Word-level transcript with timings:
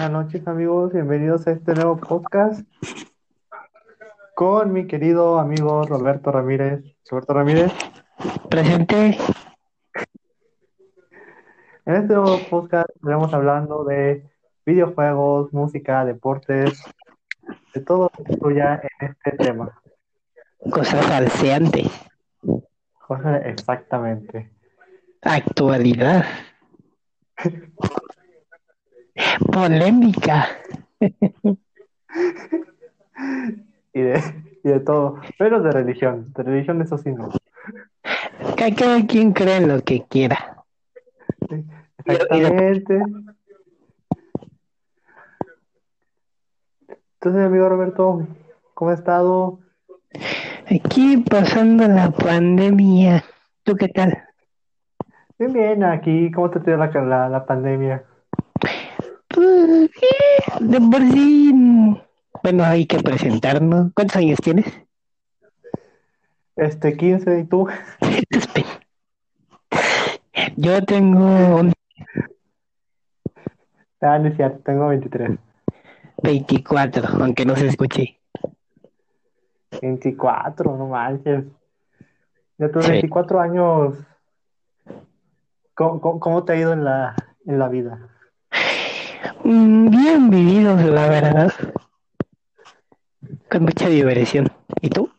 Buenas 0.00 0.24
noches 0.24 0.48
amigos, 0.48 0.94
bienvenidos 0.94 1.46
a 1.46 1.50
este 1.50 1.74
nuevo 1.74 1.98
podcast 1.98 2.62
con 4.34 4.72
mi 4.72 4.86
querido 4.86 5.38
amigo 5.38 5.82
Roberto 5.82 6.32
Ramírez. 6.32 6.82
Roberto 7.10 7.34
Ramírez, 7.34 7.70
Presente. 8.48 9.18
en 11.84 11.94
este 11.94 12.14
nuevo 12.14 12.38
podcast 12.48 12.88
estaremos 12.96 13.34
hablando 13.34 13.84
de 13.84 14.26
videojuegos, 14.64 15.52
música, 15.52 16.06
deportes, 16.06 16.82
de 17.74 17.80
todo 17.82 18.10
lo 18.16 18.24
que 18.24 18.32
incluya 18.32 18.80
en 19.00 19.08
este 19.08 19.32
tema. 19.32 19.82
Cosas 20.70 21.04
salseantes. 21.04 21.90
Cosa- 23.06 23.36
Exactamente. 23.36 24.50
Actualidad. 25.20 26.24
Polémica. 29.52 30.48
Y 33.92 34.02
de, 34.02 34.20
y 34.62 34.68
de 34.68 34.80
todo, 34.80 35.20
pero 35.38 35.60
de 35.60 35.72
religión, 35.72 36.32
de 36.32 36.42
religión 36.42 36.80
eso 36.80 36.96
sí 36.96 37.10
no. 37.10 37.28
Que 38.56 38.74
cada 38.74 39.04
quien 39.06 39.32
cree 39.32 39.56
en 39.56 39.68
lo 39.68 39.82
que 39.82 40.04
quiera. 40.08 40.64
Exactamente. 42.04 43.02
Entonces, 47.14 47.44
amigo 47.44 47.68
Roberto, 47.68 48.26
¿cómo 48.74 48.90
ha 48.92 48.94
estado? 48.94 49.58
Aquí 50.70 51.18
pasando 51.18 51.86
la 51.88 52.10
pandemia. 52.10 53.24
¿Tú 53.64 53.76
qué 53.76 53.88
tal? 53.88 54.22
Bien, 55.38 55.52
bien, 55.52 55.84
aquí, 55.84 56.30
¿cómo 56.30 56.50
te 56.50 56.72
ha 56.72 56.76
la, 56.76 56.88
la, 57.02 57.28
la 57.28 57.44
pandemia? 57.44 58.04
De 60.60 60.80
por 60.80 61.00
sí. 61.10 61.52
Bueno, 62.42 62.64
hay 62.64 62.86
que 62.86 62.98
presentarnos. 62.98 63.92
¿Cuántos 63.94 64.16
años 64.16 64.38
tienes? 64.42 64.66
Este, 66.56 66.96
15, 66.96 67.40
¿y 67.40 67.44
tú? 67.44 67.68
Yo 70.56 70.82
tengo 70.84 71.56
un 71.56 71.72
Ah, 74.02 74.18
no 74.18 74.28
es 74.28 74.36
cierto, 74.36 74.60
tengo 74.64 74.88
23. 74.88 75.38
24, 76.22 77.06
aunque 77.20 77.44
no 77.44 77.54
se 77.56 77.66
escuche. 77.66 78.18
24, 79.82 80.76
no 80.76 80.88
manches. 80.88 81.44
Ya 82.58 82.70
tus 82.70 82.84
Sí. 82.84 82.92
24 82.92 83.40
años, 83.40 83.98
¿cómo, 85.74 86.00
cómo, 86.00 86.20
cómo 86.20 86.44
te 86.44 86.52
ha 86.52 86.56
ido 86.56 86.72
en 86.72 86.84
la, 86.84 87.14
en 87.46 87.58
la 87.58 87.68
vida? 87.68 87.98
Mm, 89.44 89.90
Bien 89.90 90.30
vividos, 90.30 90.82
la 90.84 91.08
verdad. 91.08 91.52
Con 93.50 93.62
mucha 93.64 93.88
diversión. 93.88 94.48
¿Y 94.80 94.90
tú? 94.90 95.10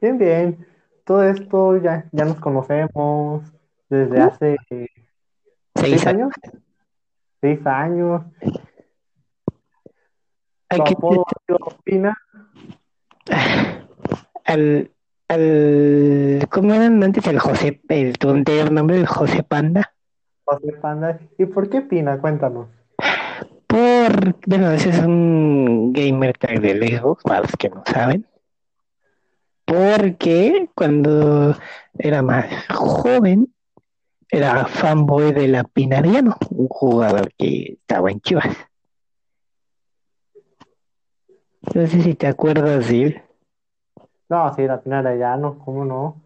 Bien, 0.00 0.18
bien. 0.18 0.66
Todo 1.04 1.22
esto 1.24 1.76
ya, 1.78 2.06
ya 2.12 2.24
nos 2.24 2.38
conocemos 2.38 3.42
desde 3.88 4.20
hace 4.20 4.56
Seis 5.74 5.90
seis 5.90 6.06
años. 6.06 6.30
años. 6.42 6.62
Seis 7.40 7.66
años. 7.66 8.22
Tu 10.68 10.82
apodo 10.82 11.24
ha 11.26 11.32
sido 11.46 11.58
Pina. 11.84 12.16
al, 14.44 14.90
al, 15.28 16.46
¿cómo 16.50 16.74
eran 16.74 17.02
antes 17.02 17.26
el 17.26 17.38
José, 17.38 17.80
el 17.88 18.18
tu 18.18 18.30
anterior 18.30 18.70
nombre, 18.70 18.96
el 18.96 19.06
José 19.06 19.42
Panda? 19.42 19.94
José 20.44 20.72
Panda. 20.74 21.18
¿Y 21.38 21.46
por 21.46 21.70
qué 21.70 21.80
Pina? 21.80 22.20
Cuéntanos. 22.20 22.68
Bueno, 24.46 24.70
ese 24.70 24.90
es 24.90 24.98
un 25.00 25.92
gamer 25.92 26.36
tag 26.38 26.60
del 26.60 26.86
Xbox, 26.86 27.22
para 27.22 27.40
los 27.42 27.52
que 27.58 27.68
no 27.68 27.82
saben. 27.84 28.26
Porque 29.64 30.70
cuando 30.74 31.54
era 31.98 32.22
más 32.22 32.46
joven, 32.68 33.52
era 34.30 34.66
fanboy 34.66 35.32
de 35.32 35.48
la 35.48 35.64
Pinariano, 35.64 36.36
un 36.50 36.68
jugador 36.68 37.32
que 37.36 37.78
estaba 37.80 38.10
en 38.10 38.20
Chivas. 38.20 38.56
No 41.74 41.86
sé 41.86 42.02
si 42.02 42.14
te 42.14 42.26
acuerdas 42.26 42.88
de 42.88 43.02
él. 43.02 43.22
No, 44.28 44.54
sí, 44.54 44.62
la 44.62 44.80
Pina 44.80 45.00
Arellano, 45.00 45.58
¿cómo 45.58 45.84
no? 45.84 46.22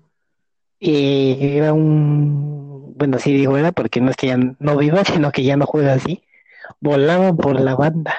Y 0.79 1.57
era 1.57 1.73
un, 1.73 2.95
bueno, 2.97 3.19
sí 3.19 3.33
digo 3.33 3.57
era 3.57 3.73
porque 3.73 4.01
no 4.01 4.11
es 4.11 4.17
que 4.17 4.29
ya 4.29 4.37
no 4.37 4.77
viva, 4.77 5.05
sino 5.05 5.31
que 5.31 5.45
ya 5.45 5.57
no 5.57 5.67
juega 5.67 5.95
así. 5.95 6.23
Volaba 6.81 7.33
por 7.35 7.61
la 7.61 7.75
banda. 7.75 8.15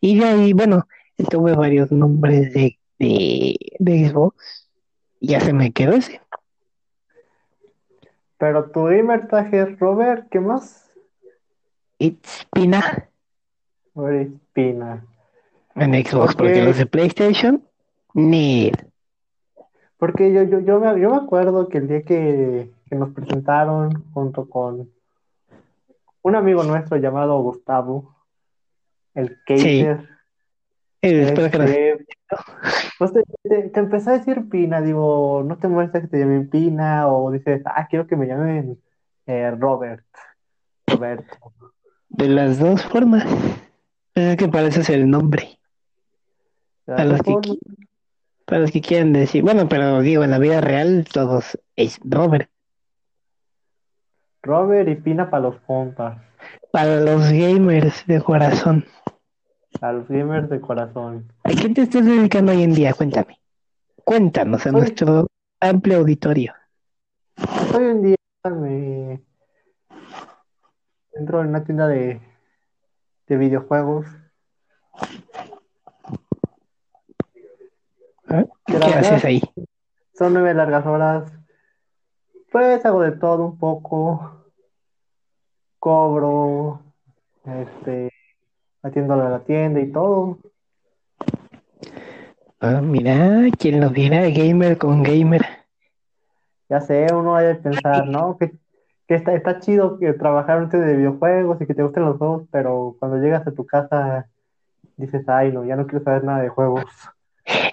Y 0.00 0.18
de 0.18 0.24
ahí, 0.26 0.52
bueno, 0.52 0.86
tuve 1.30 1.54
varios 1.54 1.90
nombres 1.90 2.52
de, 2.52 2.78
de, 2.98 3.56
de 3.78 4.08
Xbox. 4.08 4.68
Y 5.20 5.28
ya 5.28 5.40
se 5.40 5.52
me 5.52 5.72
quedó 5.72 5.92
ese. 5.92 6.20
Pero 8.38 8.70
tu 8.70 8.84
gamer 8.84 9.28
tag 9.28 9.52
es 9.54 9.78
Robert, 9.78 10.28
¿qué 10.30 10.40
más? 10.40 10.90
It's 11.98 12.46
Pina 12.52 13.08
Robert 13.94 14.30
Pina. 14.54 15.04
en 15.74 15.92
Xbox, 15.92 16.32
Ok. 16.32 16.38
porque 16.38 16.62
los 16.62 16.78
de 16.78 16.86
PlayStation, 16.86 17.62
ni. 18.14 18.72
Porque 19.98 20.32
yo, 20.32 20.42
yo, 20.44 20.60
yo, 20.60 20.80
me, 20.80 20.98
yo 20.98 21.10
me 21.10 21.16
acuerdo 21.16 21.68
que 21.68 21.78
el 21.78 21.88
día 21.88 22.02
que, 22.02 22.70
que 22.88 22.96
nos 22.96 23.10
presentaron 23.10 24.04
junto 24.14 24.48
con 24.48 24.88
un 26.22 26.36
amigo 26.36 26.62
nuestro 26.64 26.96
llamado 26.98 27.40
Gustavo, 27.42 28.16
el 29.14 29.38
Eh, 29.46 31.22
espero 31.22 31.50
que 31.50 32.04
pues 32.98 33.12
te, 33.12 33.22
te, 33.42 33.62
te 33.70 33.80
empecé 33.80 34.10
a 34.10 34.18
decir 34.18 34.48
Pina, 34.50 34.82
digo, 34.82 35.42
no 35.44 35.56
te 35.56 35.66
molesta 35.68 36.00
que 36.00 36.08
te 36.08 36.18
llamen 36.18 36.50
Pina, 36.50 37.08
o 37.08 37.30
dices, 37.30 37.62
ah, 37.64 37.86
quiero 37.88 38.06
que 38.06 38.16
me 38.16 38.26
llamen 38.26 38.78
eh, 39.26 39.50
Robert, 39.52 40.04
Roberto. 40.86 41.36
de 42.10 42.28
las 42.28 42.58
dos 42.58 42.84
formas. 42.84 43.24
Es 44.14 44.36
que 44.36 44.48
para 44.48 44.66
eso 44.68 44.80
es 44.80 44.90
el 44.90 45.08
nombre. 45.08 45.58
A 46.86 47.04
los 47.04 47.22
que 47.22 47.30
qui- 47.32 47.58
Para 48.44 48.62
los 48.62 48.70
que 48.72 48.80
quieran 48.80 49.12
decir, 49.12 49.42
bueno, 49.42 49.68
pero 49.68 50.00
digo, 50.00 50.24
en 50.24 50.32
la 50.32 50.38
vida 50.38 50.60
real 50.60 51.06
todos 51.10 51.58
es 51.76 51.98
Robert. 52.04 52.50
Robert 54.42 54.88
y 54.88 54.94
Pina 54.96 55.30
para 55.30 55.44
los 55.44 55.60
compas, 55.60 56.18
Para 56.72 56.96
los 57.00 57.30
gamers 57.30 58.06
de 58.06 58.20
corazón. 58.22 58.84
a 59.80 59.92
los 59.92 60.08
gamers 60.08 60.48
de 60.48 60.60
corazón. 60.60 61.32
¿A 61.44 61.50
qué 61.50 61.68
te 61.68 61.82
estás 61.82 62.04
dedicando 62.04 62.52
hoy 62.52 62.62
en 62.62 62.74
día? 62.74 62.92
Cuéntame. 62.94 63.38
Cuéntanos 64.04 64.66
a 64.66 64.70
Hoy- 64.70 64.76
nuestro 64.76 65.26
amplio 65.60 65.98
auditorio. 65.98 66.54
Hoy 67.74 67.84
en 67.84 68.02
día 68.02 68.16
me 68.44 69.22
entro 71.14 71.42
en 71.42 71.48
una 71.48 71.64
tienda 71.64 71.86
de, 71.86 72.20
de 73.26 73.36
videojuegos. 73.36 74.06
¿eh? 78.30 78.46
¿Qué 78.66 78.76
haces 78.76 79.24
ahí? 79.24 79.42
son 80.14 80.34
nueve 80.34 80.52
largas 80.54 80.86
horas. 80.86 81.32
Pues 82.50 82.84
hago 82.84 83.02
de 83.02 83.12
todo 83.12 83.44
un 83.46 83.58
poco. 83.58 84.44
Cobro, 85.78 86.82
este, 87.44 88.10
atiendo 88.82 89.14
a 89.14 89.30
la 89.30 89.38
tienda 89.40 89.80
y 89.80 89.90
todo. 89.92 90.38
Ah, 92.60 92.80
mira, 92.82 93.46
quien 93.58 93.80
lo 93.80 93.88
viera, 93.88 94.28
gamer 94.28 94.76
con 94.76 95.02
gamer. 95.02 95.42
Ya 96.68 96.80
sé, 96.80 97.06
uno 97.12 97.36
ha 97.36 97.42
de 97.42 97.54
pensar, 97.54 98.06
¿no? 98.06 98.36
Que, 98.36 98.52
que 99.08 99.14
está, 99.14 99.32
está 99.34 99.60
chido 99.60 99.98
que 99.98 100.12
trabajar 100.12 100.58
antes 100.58 100.84
de 100.84 100.96
videojuegos 100.96 101.60
y 101.62 101.66
que 101.66 101.74
te 101.74 101.82
gusten 101.82 102.04
los 102.04 102.18
juegos, 102.18 102.46
pero 102.50 102.96
cuando 102.98 103.16
llegas 103.16 103.46
a 103.46 103.52
tu 103.52 103.64
casa 103.64 104.28
dices, 104.96 105.26
ay, 105.28 105.50
no, 105.52 105.64
ya 105.64 105.76
no 105.76 105.86
quiero 105.86 106.04
saber 106.04 106.24
nada 106.24 106.42
de 106.42 106.48
juegos. 106.48 106.84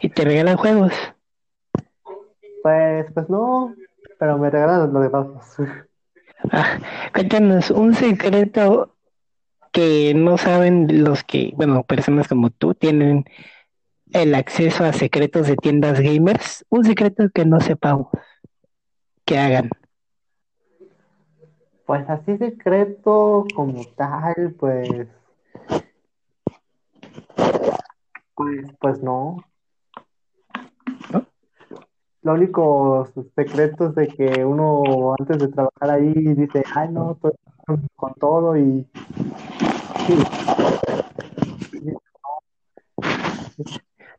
Y 0.01 0.10
te 0.10 0.24
regalan 0.24 0.56
juegos. 0.56 0.94
Pues, 2.63 3.06
pues 3.13 3.30
no, 3.30 3.75
pero 4.18 4.38
me 4.38 4.50
regalan 4.50 4.94
lo 4.94 5.00
de 5.00 5.10
pasos. 5.10 5.69
Ah, 6.52 6.80
cuéntanos 7.14 7.72
un 7.72 7.94
secreto 7.96 8.96
que 9.72 10.14
no 10.16 10.38
saben 10.38 11.04
los 11.04 11.24
que, 11.24 11.52
bueno, 11.56 11.84
personas 11.84 12.28
como 12.28 12.50
tú 12.50 12.74
tienen 12.74 13.25
el 14.14 14.36
acceso 14.36 14.84
a 14.84 14.94
secretos 14.94 15.48
de 15.48 15.56
tiendas 15.56 16.00
gamers. 16.00 16.66
Un 16.69 16.86
secreto 16.86 17.30
que 17.34 17.46
no 17.46 17.60
sepamos 17.60 18.08
que 19.25 19.38
hagan. 19.38 19.69
Pues 21.86 22.10
así 22.10 22.38
secreto 22.38 23.46
como 23.56 23.84
tal, 23.96 24.56
pues. 24.60 25.08
Pues, 28.36 28.68
pues. 28.80 29.04
¿No? 29.04 29.38
Lo 32.27 32.33
único 32.33 33.07
secreto 33.38 33.88
es 33.88 33.95
de 33.95 34.07
que 34.09 34.44
uno 34.44 35.15
antes 35.18 35.39
de 35.39 35.47
trabajar 35.47 35.91
ahí 35.91 36.12
dice, 36.12 36.62
ay 36.75 36.89
no, 36.91 37.13
estoy 37.13 37.31
con, 37.95 38.13
todo 38.15 38.57
y 38.57 38.85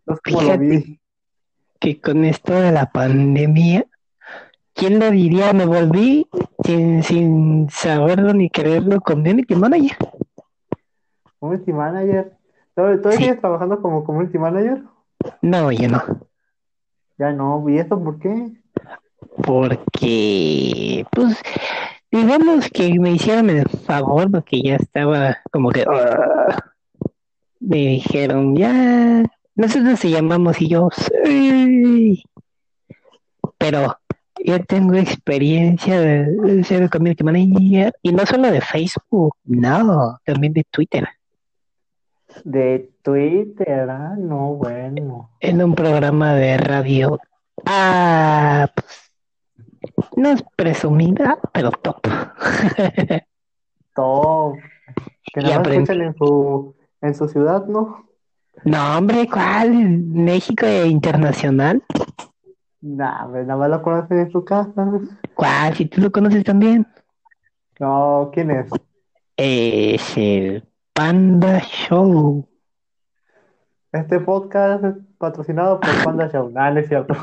No 0.07 0.15
sé 0.15 0.21
cómo 0.25 0.41
lo 0.41 0.57
vi. 0.57 0.99
Que 1.79 2.01
con 2.01 2.25
esto 2.25 2.55
de 2.55 2.73
la 2.73 2.87
pandemia, 2.87 3.85
¿quién 4.73 5.01
lo 5.01 5.11
diría? 5.11 5.53
Me 5.53 5.67
volví 5.67 6.27
sin, 6.65 7.03
sin 7.03 7.69
saberlo 7.69 8.33
ni 8.33 8.49
quererlo 8.49 9.03
community 9.03 9.55
manager. 9.55 9.99
Community 11.41 11.75
manager. 11.75 12.33
¿Todavía 12.75 13.03
todavía 13.03 13.35
Sí. 13.35 13.39
trabajando 13.39 13.83
como 13.83 14.03
community 14.03 14.39
manager? 14.39 14.83
No, 15.43 15.71
yo 15.71 15.91
no. 15.91 16.28
Ya 17.19 17.33
no. 17.33 17.69
¿Y 17.69 17.79
eso 17.79 18.03
por 18.03 18.19
qué? 18.19 18.53
Porque, 19.43 21.05
pues, 21.11 21.37
digamos 22.11 22.69
que 22.71 22.99
me 22.99 23.13
hicieron 23.13 23.51
el 23.51 23.69
favor 23.69 24.31
porque 24.31 24.63
ya 24.63 24.77
estaba 24.77 25.39
como 25.51 25.71
que... 25.71 25.85
Me 27.61 27.77
dijeron, 27.77 28.57
ya, 28.57 29.25
nosotros 29.57 29.99
se 29.99 30.11
llamamos 30.11 30.61
y 30.63 30.69
yo, 30.69 30.89
sí. 31.25 32.23
Pero 33.59 33.99
yo 34.45 34.65
tengo 34.65 34.95
experiencia 34.95 36.01
de, 36.01 36.63
ser 36.63 36.89
community 36.89 37.25
manager 37.25 37.93
y 38.03 38.13
no 38.13 38.25
solo 38.25 38.51
de 38.51 38.61
Facebook, 38.61 39.35
no, 39.45 40.19
también 40.25 40.53
de 40.53 40.65
Twitter. 40.71 41.09
De 42.45 42.91
Twitter, 43.03 43.89
ah, 43.91 44.15
no, 44.17 44.55
bueno. 44.55 45.31
En 45.41 45.63
un 45.63 45.75
programa 45.75 46.35
de 46.35 46.57
radio. 46.59 47.19
Ah, 47.65 48.69
pues, 48.75 49.13
no 50.17 50.31
es 50.31 50.45
presumida, 50.57 51.39
pero 51.53 51.71
top. 51.71 52.07
Top. 53.95 54.57
Que 55.35 55.41
nada 55.41 55.59
más 55.59 55.69
escuchan 55.69 56.01
en 56.03 56.15
su, 56.17 56.75
en 57.01 57.15
su 57.15 57.29
ciudad, 57.29 57.67
¿no? 57.67 58.07
No, 58.65 58.99
hombre, 58.99 59.29
¿cuál? 59.29 59.73
México 59.73 60.67
e 60.67 60.87
internacional. 60.87 61.83
Nah, 62.81 63.25
hombre, 63.25 63.45
nada 63.45 63.59
más 63.59 63.71
lo 63.71 63.83
conocen 63.83 64.21
en 64.21 64.31
su 64.31 64.45
casa. 64.45 64.89
¿Cuál? 65.35 65.75
Si 65.75 65.87
tú 65.87 66.01
lo 66.01 66.13
conoces 66.13 66.45
también. 66.45 66.87
No, 67.81 68.31
¿quién 68.33 68.51
es? 68.51 68.71
Es 69.37 70.17
el 70.17 70.65
Panda 70.99 71.61
Show. 71.61 72.45
Este 73.93 74.19
podcast 74.19 74.83
es 74.83 74.95
patrocinado 75.17 75.79
por 75.79 75.91
Panda 76.03 76.29
Show. 76.29 76.51
Nah, 76.53 76.73
no 76.73 76.81
es 76.81 76.89
cierto. 76.89 77.15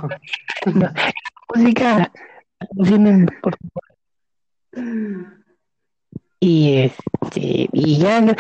Música. 1.53 2.09
por. 3.41 3.57
Y 6.39 6.77
este, 6.83 7.67
y 7.73 7.97
ya 7.97 8.21
gra- 8.21 8.37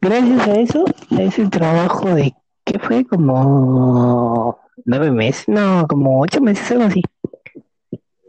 gracias 0.00 0.48
a 0.48 0.54
eso, 0.54 0.84
a 1.10 1.22
ese 1.22 1.46
trabajo 1.50 2.14
de 2.14 2.32
que 2.64 2.78
fue 2.78 3.04
como 3.04 4.58
nueve 4.86 5.10
meses, 5.10 5.48
no, 5.48 5.86
como 5.86 6.18
ocho 6.18 6.40
meses, 6.40 6.70
algo 6.70 6.84
así. 6.84 7.02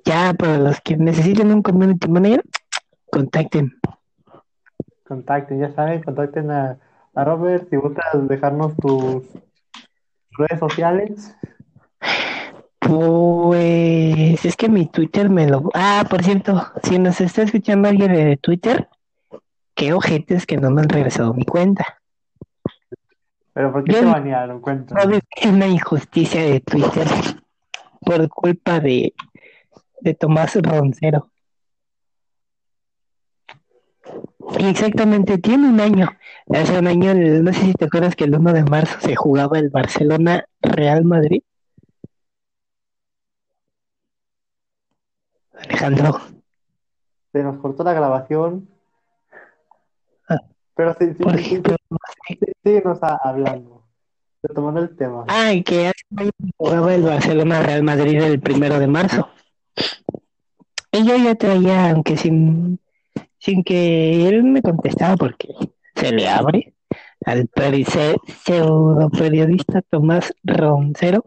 Ya 0.03 0.33
para 0.33 0.57
los 0.57 0.81
que 0.81 0.97
necesiten 0.97 1.53
un 1.53 1.61
community 1.61 2.09
manager, 2.09 2.43
contacten. 3.09 3.79
Contacten, 5.09 5.59
ya 5.59 5.73
saben, 5.73 6.03
contacten 6.03 6.51
a, 6.51 6.77
a 7.15 7.23
Robert 7.25 7.67
si 7.69 7.75
gustas 7.75 8.05
dejarnos 8.27 8.77
tus 8.77 9.23
redes 10.37 10.59
sociales. 10.59 11.35
Pues 12.77 14.45
es 14.45 14.55
que 14.55 14.69
mi 14.69 14.85
Twitter 14.85 15.29
me 15.29 15.47
lo... 15.47 15.69
Ah, 15.73 16.05
por 16.09 16.23
cierto, 16.23 16.63
si 16.83 16.99
nos 16.99 17.19
está 17.21 17.41
escuchando 17.41 17.89
alguien 17.89 18.13
de 18.13 18.37
Twitter, 18.37 18.87
qué 19.73 19.93
ojetes 19.93 20.45
que 20.45 20.57
no 20.57 20.69
me 20.69 20.81
han 20.81 20.89
regresado 20.89 21.33
mi 21.33 21.43
cuenta. 21.43 21.99
Pero 23.53 23.71
¿por 23.71 23.83
qué 23.83 23.93
Yo 23.93 23.99
te 24.01 24.05
banearon? 24.05 24.61
Cuéntame. 24.61 25.21
es 25.35 25.45
una 25.47 25.67
injusticia 25.67 26.43
de 26.43 26.59
Twitter 26.59 27.07
por 28.01 28.29
culpa 28.29 28.79
de, 28.79 29.13
de 30.01 30.13
Tomás 30.13 30.55
Roncero. 30.55 31.31
Y 34.38 34.38
exactamente, 34.57 35.37
tiene 35.37 35.69
un 35.69 35.79
año. 35.79 36.07
Hace 36.51 36.79
un 36.79 36.87
año, 36.87 37.13
no 37.13 37.53
sé 37.53 37.59
si 37.59 37.73
te 37.73 37.85
acuerdas 37.85 38.15
que 38.15 38.23
el 38.23 38.35
1 38.35 38.53
de 38.53 38.63
marzo 38.63 38.99
se 38.99 39.15
jugaba 39.15 39.59
el 39.59 39.69
Barcelona 39.69 40.45
Real 40.61 41.05
Madrid. 41.05 41.41
Alejandro, 45.53 46.21
Se 47.31 47.43
nos 47.43 47.59
cortó 47.59 47.83
la 47.83 47.93
grabación. 47.93 48.67
Ah. 50.27 50.39
Pero 50.75 50.95
sí, 50.97 51.07
sí, 51.09 51.23
por 51.23 51.37
sí, 51.37 51.43
sí, 51.43 51.45
ejemplo, 51.45 51.75
sí, 52.27 52.39
síguenos 52.63 52.99
hablando. 53.01 53.83
Retomando 54.41 54.79
el 54.79 54.95
tema. 54.95 55.25
ay, 55.27 55.63
que 55.63 55.87
hace 55.87 56.01
un 56.11 56.19
año 56.19 56.31
jugaba 56.55 56.95
el 56.95 57.03
Barcelona 57.03 57.61
Real 57.61 57.83
Madrid 57.83 58.21
el 58.21 58.39
primero 58.39 58.79
de 58.79 58.87
marzo. 58.87 59.27
Y 60.91 61.05
yo 61.05 61.17
ya 61.17 61.35
traía, 61.35 61.91
aunque 61.91 62.15
sin, 62.15 62.79
sin 63.39 63.63
que 63.63 64.27
él 64.27 64.43
me 64.43 64.61
contestaba 64.61 65.15
porque 65.15 65.49
se 65.95 66.11
le 66.11 66.27
abre 66.27 66.73
al 67.25 67.49
pseudo 68.43 69.09
periodista 69.09 69.81
Tomás 69.81 70.33
Roncero. 70.43 71.25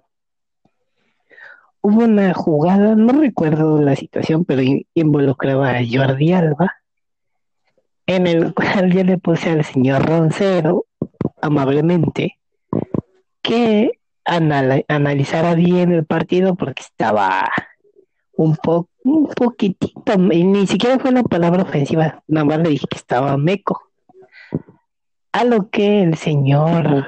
Hubo 1.80 2.04
una 2.04 2.32
jugada, 2.32 2.94
no 2.94 3.12
recuerdo 3.20 3.80
la 3.80 3.96
situación, 3.96 4.44
pero 4.44 4.62
in- 4.62 4.86
involucraba 4.94 5.70
a 5.70 5.80
Jordi 5.84 6.32
Alba, 6.32 6.76
en 8.06 8.26
el 8.26 8.54
cual 8.54 8.92
yo 8.92 9.02
le 9.04 9.18
puse 9.18 9.50
al 9.50 9.64
señor 9.64 10.04
Roncero, 10.06 10.86
amablemente, 11.40 12.38
que 13.42 13.90
anal- 14.24 14.84
analizara 14.88 15.54
bien 15.54 15.90
el 15.92 16.04
partido 16.06 16.54
porque 16.54 16.82
estaba 16.82 17.50
un 18.42 18.56
poco, 18.56 18.88
un 19.04 19.26
poquitito, 19.28 20.14
y 20.32 20.44
ni 20.44 20.66
siquiera 20.66 20.98
fue 20.98 21.10
una 21.10 21.22
palabra 21.22 21.62
ofensiva, 21.62 22.22
nada 22.26 22.44
más 22.44 22.58
le 22.58 22.70
dije 22.70 22.86
que 22.88 22.98
estaba 22.98 23.36
meco. 23.36 23.82
A 25.32 25.44
lo 25.44 25.70
que 25.70 26.02
el 26.02 26.16
señor, 26.16 27.06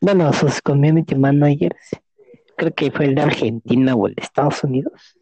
bueno, 0.00 0.32
sus 0.32 0.60
community 0.62 1.14
managers, 1.14 1.96
creo 2.56 2.74
que 2.74 2.90
fue 2.90 3.06
el 3.06 3.14
de 3.14 3.22
Argentina 3.22 3.94
o 3.94 4.06
el 4.06 4.14
de 4.14 4.22
Estados 4.22 4.62
Unidos, 4.62 5.16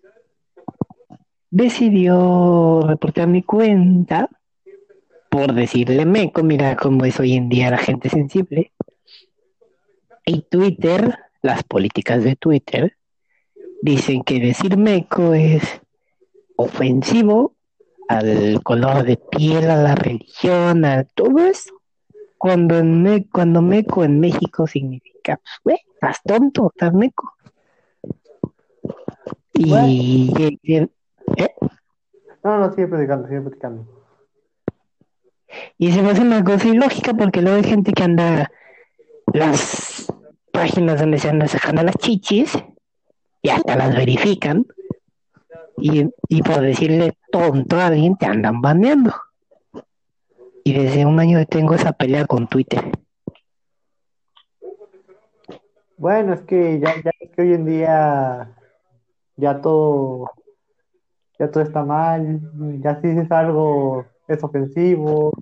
decidió 1.51 2.83
reportar 2.87 3.29
mi 3.29 3.43
cuenta 3.43 4.29
por 5.35 5.53
decirle 5.53 6.07
meco, 6.07 6.45
mira 6.45 6.77
cómo 6.77 7.05
es 7.05 7.19
hoy 7.19 7.33
en 7.33 7.49
día 7.49 7.69
la 7.69 7.79
gente 7.79 8.09
sensible. 8.09 8.73
Y 10.25 10.43
Twitter, 10.43 11.19
las 11.43 11.65
políticas 11.65 12.23
de 12.23 12.37
Twitter, 12.37 12.97
dicen 13.85 14.23
que 14.25 14.41
decir 14.41 14.79
meco 14.79 15.35
es 15.35 15.63
ofensivo 16.57 17.55
al 18.09 18.63
color 18.63 19.05
de 19.05 19.19
piel, 19.19 19.69
a 19.71 19.77
la 19.77 19.95
religión, 19.95 20.87
a 20.87 21.05
todo 21.05 21.39
eso. 21.47 21.75
Cuando, 22.39 22.79
en 22.79 23.03
me, 23.03 23.27
cuando 23.29 23.61
meco 23.61 24.03
en 24.05 24.21
México 24.21 24.67
significa, 24.67 25.37
pues, 25.37 25.61
güey, 25.65 25.77
estás 25.95 26.23
tonto, 26.25 26.71
estás 26.75 26.95
meco. 26.95 27.35
Y, 29.53 29.71
y- 30.63 30.89
No, 32.43 32.59
no, 32.59 32.73
sigue 32.73 32.87
platicando, 32.89 33.29
sigue 33.29 33.41
platicando. 33.43 33.87
y 35.79 35.93
se 35.93 36.03
me 36.03 36.11
hace 36.11 36.23
una 36.23 36.43
cosa 36.43 36.69
ilógica 36.69 37.13
porque 37.15 37.43
luego 37.43 37.59
hay 37.59 37.65
gente 37.65 37.93
que 37.93 38.03
anda 38.03 38.51
las 39.33 40.11
páginas 40.53 41.01
donde 41.01 41.19
se 41.19 41.29
andan 41.29 41.49
sacando 41.49 41.83
las 41.83 41.97
chichis 41.97 42.53
y 43.45 43.51
hasta 43.51 43.77
las 43.77 43.95
verifican 43.95 44.67
y, 45.77 46.11
y 46.31 46.43
por 46.43 46.63
decirle 46.63 47.13
tonto 47.31 47.77
a 47.77 47.89
alguien 47.89 48.17
te 48.17 48.25
andan 48.25 48.63
baneando. 48.63 49.13
Y 50.65 50.73
desde 50.73 51.05
un 51.05 51.21
año 51.21 51.45
tengo 51.45 51.75
esa 51.75 51.93
pelea 51.93 52.25
con 52.25 52.49
Twitter. 52.49 52.81
Bueno, 55.99 56.33
es 56.33 56.41
que 56.41 56.81
ya, 56.81 56.95
ya 57.03 57.11
es 57.21 57.31
que 57.33 57.43
hoy 57.43 57.53
en 57.53 57.67
día 57.67 58.51
ya 59.37 59.61
todo, 59.61 60.31
ya 61.39 61.51
todo 61.51 61.63
está 61.63 61.85
mal, 61.85 62.41
ya 62.81 62.99
si 63.03 63.09
dices 63.09 63.31
algo 63.31 64.07
es 64.27 64.43
ofensivo. 64.43 65.33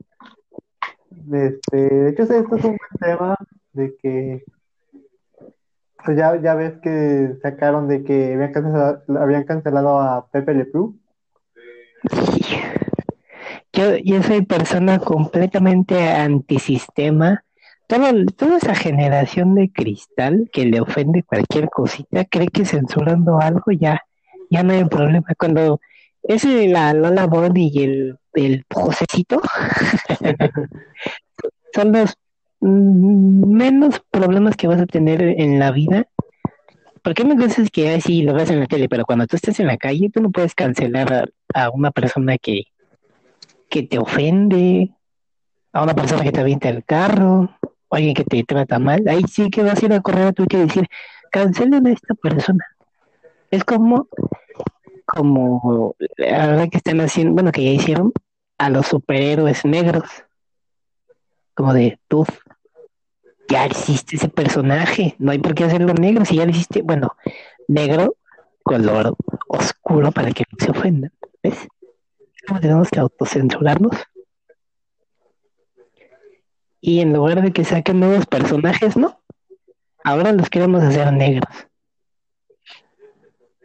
Este, 1.32 1.76
de 1.76 2.10
hecho, 2.10 2.24
esto 2.24 2.56
es 2.56 2.64
un 2.64 2.76
tema 2.98 3.36
de 3.72 3.96
que 3.96 4.44
ya, 6.08 6.40
ya 6.40 6.54
ves 6.54 6.74
que 6.82 7.34
sacaron 7.42 7.88
de 7.88 8.04
que 8.04 8.34
habían 8.34 8.52
cancelado, 8.52 9.02
habían 9.20 9.44
cancelado 9.44 10.00
a 10.00 10.26
Pepe 10.28 10.54
Le 10.54 10.64
Pew. 10.66 10.98
Yo, 13.72 13.96
yo 13.96 14.22
soy 14.22 14.42
persona 14.42 14.98
completamente 14.98 16.10
antisistema. 16.10 17.44
Todo, 17.86 18.04
toda 18.36 18.58
esa 18.58 18.74
generación 18.74 19.54
de 19.54 19.70
cristal 19.72 20.50
que 20.52 20.66
le 20.66 20.80
ofende 20.80 21.22
cualquier 21.22 21.68
cosita 21.68 22.24
cree 22.24 22.48
que 22.48 22.64
censurando 22.64 23.38
algo 23.38 23.72
ya, 23.72 24.00
ya 24.50 24.62
no 24.62 24.72
hay 24.72 24.84
problema. 24.84 25.26
Cuando 25.38 25.80
ese 26.22 26.68
la 26.68 26.92
Lola 26.92 27.26
Bonnie 27.26 27.70
y 27.72 27.82
el, 27.82 28.18
el 28.34 28.64
Josecito 28.72 29.40
son 31.74 31.92
los 31.92 32.16
menos 32.62 34.00
problemas 34.10 34.56
que 34.56 34.68
vas 34.68 34.80
a 34.80 34.86
tener 34.86 35.22
en 35.22 35.58
la 35.58 35.70
vida. 35.72 36.06
Porque 37.02 37.24
me 37.24 37.34
dices 37.34 37.70
que 37.70 37.94
así 37.94 38.22
lo 38.22 38.32
ves 38.34 38.50
en 38.50 38.60
la 38.60 38.66
tele, 38.66 38.88
pero 38.88 39.04
cuando 39.04 39.26
tú 39.26 39.36
estás 39.36 39.58
en 39.58 39.66
la 39.66 39.76
calle, 39.76 40.10
tú 40.10 40.22
no 40.22 40.30
puedes 40.30 40.54
cancelar 40.54 41.30
a, 41.52 41.70
una 41.70 41.90
persona 41.90 42.38
que, 42.38 42.64
que 43.68 43.82
te 43.82 43.98
ofende, 43.98 44.94
a 45.72 45.82
una 45.82 45.94
persona 45.94 46.22
que 46.22 46.30
te 46.30 46.40
avienta 46.40 46.68
el 46.68 46.84
carro, 46.84 47.50
o 47.88 47.96
alguien 47.96 48.14
que 48.14 48.24
te 48.24 48.44
trata 48.44 48.78
mal. 48.78 49.02
Ahí 49.08 49.22
sí 49.28 49.50
que 49.50 49.64
vas 49.64 49.82
a 49.82 49.86
ir 49.86 49.92
a 49.92 50.00
correr 50.00 50.28
a 50.28 50.32
tu 50.32 50.46
que 50.46 50.58
decir, 50.58 50.86
cancelen 51.32 51.86
a 51.88 51.90
esta 51.90 52.14
persona. 52.14 52.64
Es 53.50 53.64
como, 53.64 54.06
como, 55.04 55.96
la 56.16 56.46
verdad 56.46 56.68
que 56.70 56.78
están 56.78 57.00
haciendo, 57.00 57.34
bueno, 57.34 57.50
que 57.50 57.64
ya 57.64 57.70
hicieron 57.70 58.12
a 58.58 58.70
los 58.70 58.86
superhéroes 58.86 59.64
negros. 59.64 60.04
Como 61.54 61.74
de, 61.74 61.98
tú, 62.06 62.24
ya 63.52 63.66
hiciste 63.66 64.16
ese 64.16 64.28
personaje, 64.28 65.14
no 65.18 65.30
hay 65.30 65.38
por 65.38 65.54
qué 65.54 65.64
hacerlo 65.64 65.92
negro, 65.92 66.24
si 66.24 66.36
ya 66.36 66.44
lo 66.44 66.50
hiciste, 66.50 66.80
bueno, 66.80 67.14
negro, 67.68 68.16
color 68.62 69.14
oscuro 69.46 70.10
para 70.10 70.30
que 70.30 70.44
no 70.50 70.64
se 70.64 70.70
ofendan, 70.70 71.12
¿ves? 71.42 71.68
Tenemos 72.60 72.88
que 72.88 72.98
autocensurarnos. 72.98 73.94
Y 76.80 77.00
en 77.00 77.12
lugar 77.12 77.42
de 77.42 77.52
que 77.52 77.64
saquen 77.64 78.00
nuevos 78.00 78.26
personajes, 78.26 78.96
¿no? 78.96 79.20
Ahora 80.02 80.32
los 80.32 80.48
queremos 80.48 80.82
hacer 80.82 81.12
negros. 81.12 81.54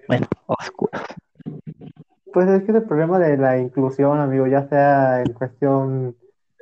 Bueno, 0.08 0.28
oscuros. 0.46 1.02
Pues 2.34 2.50
es 2.50 2.64
que 2.64 2.72
es 2.72 2.78
el 2.78 2.84
problema 2.84 3.18
de 3.20 3.38
la 3.38 3.58
inclusión, 3.58 4.20
amigo, 4.20 4.48
ya 4.48 4.68
sea 4.68 5.22
en 5.22 5.34
cuestión 5.34 6.16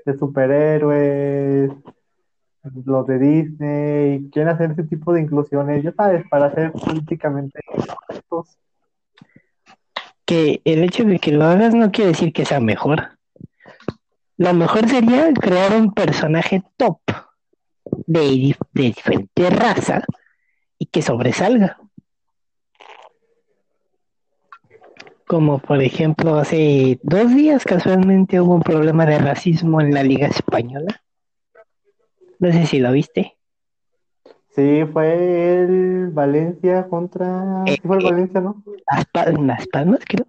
de 0.05 0.17
superhéroes, 0.17 1.72
los 2.86 3.08
de 3.08 3.20
Disney, 3.20 4.30
quieren 4.32 4.54
hacer 4.54 4.72
ese 4.72 4.84
tipo 4.84 5.14
de 5.14 5.22
inclusiones, 5.22 5.84
ya 5.84 5.94
sabes, 5.94 6.24
para 6.30 6.54
ser 6.54 6.72
políticamente 6.72 7.60
correctos. 7.66 8.58
Que 10.26 10.62
el 10.66 10.84
hecho 10.84 11.04
de 11.04 11.20
que 11.20 11.32
lo 11.32 11.46
hagas 11.46 11.76
no 11.76 11.92
quiere 11.92 12.12
decir 12.12 12.34
que 12.34 12.46
sea 12.46 12.60
mejor. 12.60 13.10
Lo 14.38 14.54
mejor 14.54 14.88
sería 14.90 15.32
crear 15.34 15.74
un 15.74 15.94
personaje 15.94 16.64
top 16.78 17.00
de, 18.08 18.56
de 18.74 18.82
diferente 18.82 19.50
raza 19.50 20.04
y 20.78 20.88
que 20.88 21.02
sobresalga. 21.02 21.78
Como 25.28 25.60
por 25.60 25.82
ejemplo, 25.82 26.36
hace 26.36 27.00
dos 27.02 27.34
días 27.34 27.64
casualmente 27.64 28.40
hubo 28.42 28.56
un 28.56 28.62
problema 28.62 29.06
de 29.06 29.18
racismo 29.20 29.82
en 29.82 29.94
la 29.94 30.04
Liga 30.04 30.28
Española. 30.28 31.05
No 32.39 32.51
sé 32.51 32.65
si 32.65 32.80
lo 32.80 32.92
viste. 32.92 33.38
Sí, 34.56 34.86
fue 34.92 35.63
el 35.63 36.10
Valencia 36.12 36.88
contra. 36.88 37.63
Eh, 37.65 37.77
fue 37.86 37.98
el 37.98 38.06
eh, 38.06 38.10
Valencia, 38.12 38.42
¿no? 38.42 38.63
Las, 39.13 39.34
las 39.39 39.68
Palmas, 39.68 40.00
creo. 40.08 40.25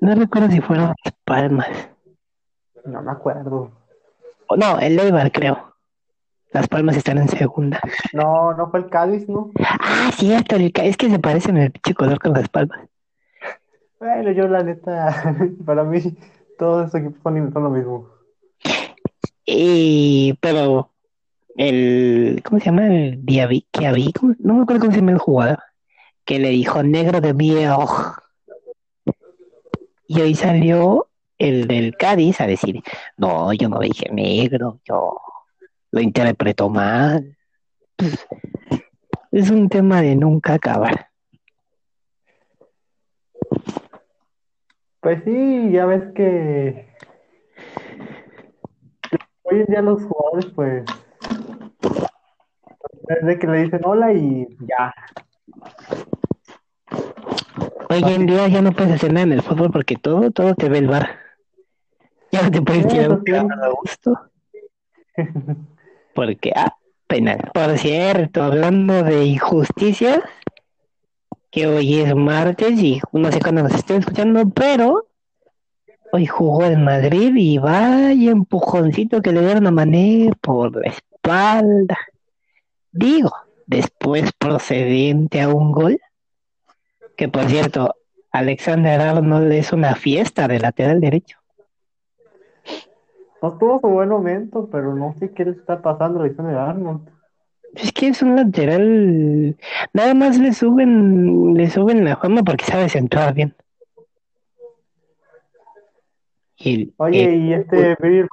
No 0.00 0.14
recuerdo 0.14 0.50
si 0.50 0.60
fueron 0.60 0.94
Las 1.04 1.14
Palmas. 1.24 1.68
No 2.84 3.02
me 3.02 3.12
acuerdo. 3.12 3.70
No, 4.56 4.78
el 4.78 4.98
Eibar, 4.98 5.32
creo. 5.32 5.74
Las 6.52 6.68
Palmas 6.68 6.96
están 6.96 7.18
en 7.18 7.28
segunda. 7.28 7.80
No, 8.12 8.54
no 8.54 8.70
fue 8.70 8.80
el 8.80 8.88
Cádiz, 8.88 9.28
¿no? 9.28 9.50
Ah, 9.60 10.10
cierto, 10.14 10.56
el 10.56 10.72
Cádiz. 10.72 10.90
Es 10.90 10.96
que 10.96 11.10
se 11.10 11.18
parecen 11.18 11.56
el 11.56 11.72
pinche 11.72 11.94
color 11.94 12.18
con 12.18 12.32
Las 12.32 12.48
Palmas. 12.48 12.80
Bueno, 13.98 14.30
yo 14.32 14.46
la 14.48 14.62
neta, 14.62 15.34
para 15.64 15.84
mí 15.84 16.00
todos 16.58 16.86
estos 16.86 17.00
equipos 17.00 17.22
son, 17.22 17.62
lo 17.62 17.70
mismo. 17.70 18.13
Y, 19.46 20.38
pero 20.40 20.90
el, 21.56 22.42
¿cómo 22.44 22.58
se 22.58 22.66
llama? 22.66 22.86
El 22.86 23.24
Diaby, 23.24 23.66
no 24.38 24.54
me 24.54 24.62
acuerdo 24.62 24.80
cómo 24.80 24.92
se 24.92 24.98
llama 24.98 25.12
el 25.12 25.18
jugador, 25.18 25.58
que 26.24 26.38
le 26.38 26.50
dijo 26.50 26.82
negro 26.82 27.20
de 27.20 27.32
viejo. 27.32 28.14
Y 30.06 30.20
hoy 30.20 30.34
salió 30.34 31.08
el 31.38 31.66
del 31.66 31.96
Cádiz 31.96 32.40
a 32.40 32.46
decir, 32.46 32.82
no, 33.16 33.52
yo 33.52 33.68
no 33.68 33.80
dije 33.80 34.10
negro, 34.10 34.80
yo 34.84 35.20
lo 35.90 36.00
interpreto 36.00 36.68
mal. 36.68 37.36
Es 39.30 39.50
un 39.50 39.68
tema 39.68 40.00
de 40.00 40.14
nunca 40.14 40.54
acabar. 40.54 41.08
Pues 45.00 45.24
sí, 45.24 45.70
ya 45.72 45.86
ves 45.86 46.04
que 46.14 46.86
hoy 49.54 49.60
en 49.60 49.66
día 49.66 49.82
los 49.82 50.02
jugadores, 50.02 50.46
pues, 50.54 50.84
desde 53.08 53.38
que 53.38 53.46
le 53.46 53.62
dicen 53.64 53.80
hola 53.84 54.12
y 54.12 54.48
ya. 54.60 54.94
Hoy 57.90 58.02
en 58.12 58.26
día 58.26 58.48
ya 58.48 58.62
no 58.62 58.72
puedes 58.72 58.94
hacer 58.94 59.12
nada 59.12 59.26
en 59.26 59.32
el 59.32 59.42
fútbol 59.42 59.70
porque 59.70 59.96
todo, 59.96 60.30
todo 60.30 60.54
te 60.54 60.68
ve 60.68 60.78
el 60.78 60.88
bar. 60.88 61.18
Ya 62.32 62.42
no 62.42 62.50
te 62.50 62.62
puedes 62.62 62.88
tirar 62.88 63.12
un 63.12 63.52
a 63.52 63.68
gusto. 63.68 64.18
Porque, 66.14 66.52
ah, 66.54 66.76
penal. 67.06 67.50
Por 67.52 67.78
cierto, 67.78 68.42
hablando 68.42 69.04
de 69.04 69.24
injusticias, 69.24 70.20
que 71.52 71.68
hoy 71.68 72.00
es 72.00 72.14
martes 72.16 72.72
y 72.80 73.00
no 73.12 73.30
sé 73.30 73.40
cuándo 73.40 73.62
nos 73.62 73.74
estén 73.74 73.98
escuchando, 73.98 74.48
pero 74.50 75.06
hoy 76.14 76.26
jugó 76.26 76.64
el 76.64 76.78
Madrid 76.78 77.34
y 77.34 77.58
vaya 77.58 78.30
empujoncito 78.30 79.20
que 79.20 79.32
le 79.32 79.40
dieron 79.40 79.66
a 79.66 79.72
Mané 79.72 80.30
por 80.40 80.76
la 80.76 80.92
espalda. 80.92 81.98
Digo, 82.92 83.32
después 83.66 84.30
procedente 84.38 85.40
a 85.40 85.48
un 85.48 85.72
gol, 85.72 86.00
que 87.16 87.28
por 87.28 87.46
cierto, 87.46 87.96
Alexander 88.30 89.00
Arnold 89.00 89.50
es 89.50 89.72
una 89.72 89.96
fiesta 89.96 90.46
de 90.46 90.60
lateral 90.60 91.00
derecho. 91.00 91.36
No 93.42 93.58
tuvo 93.58 93.80
su 93.80 93.88
buen 93.88 94.08
momento, 94.08 94.68
pero 94.70 94.94
no 94.94 95.16
sé 95.18 95.32
qué 95.32 95.44
le 95.44 95.50
está 95.50 95.82
pasando 95.82 96.20
a 96.20 96.22
Alexander 96.22 96.58
Arnold. 96.58 97.08
Es 97.74 97.90
que 97.90 98.06
es 98.06 98.22
un 98.22 98.36
lateral. 98.36 99.56
Nada 99.92 100.14
más 100.14 100.38
le 100.38 100.52
suben, 100.52 101.54
le 101.54 101.68
suben 101.70 102.04
la 102.04 102.16
fama 102.16 102.44
porque 102.44 102.66
sabe 102.66 102.88
centrar 102.88 103.34
bien. 103.34 103.52
Oye, 106.96 107.36
¿y 107.36 107.52
este 107.52 107.96
Virgil 108.00 108.28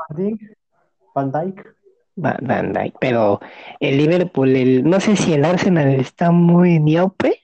Van 1.13 1.31
Dijk? 1.31 1.75
Van 2.15 2.73
Dijk, 2.73 2.95
pero 2.99 3.39
el 3.79 3.97
Liverpool, 3.97 4.55
el, 4.55 4.83
no 4.89 4.99
sé 4.99 5.15
si 5.15 5.33
el 5.33 5.45
Arsenal 5.45 5.89
está 5.95 6.31
muy 6.31 6.79
miope, 6.79 7.41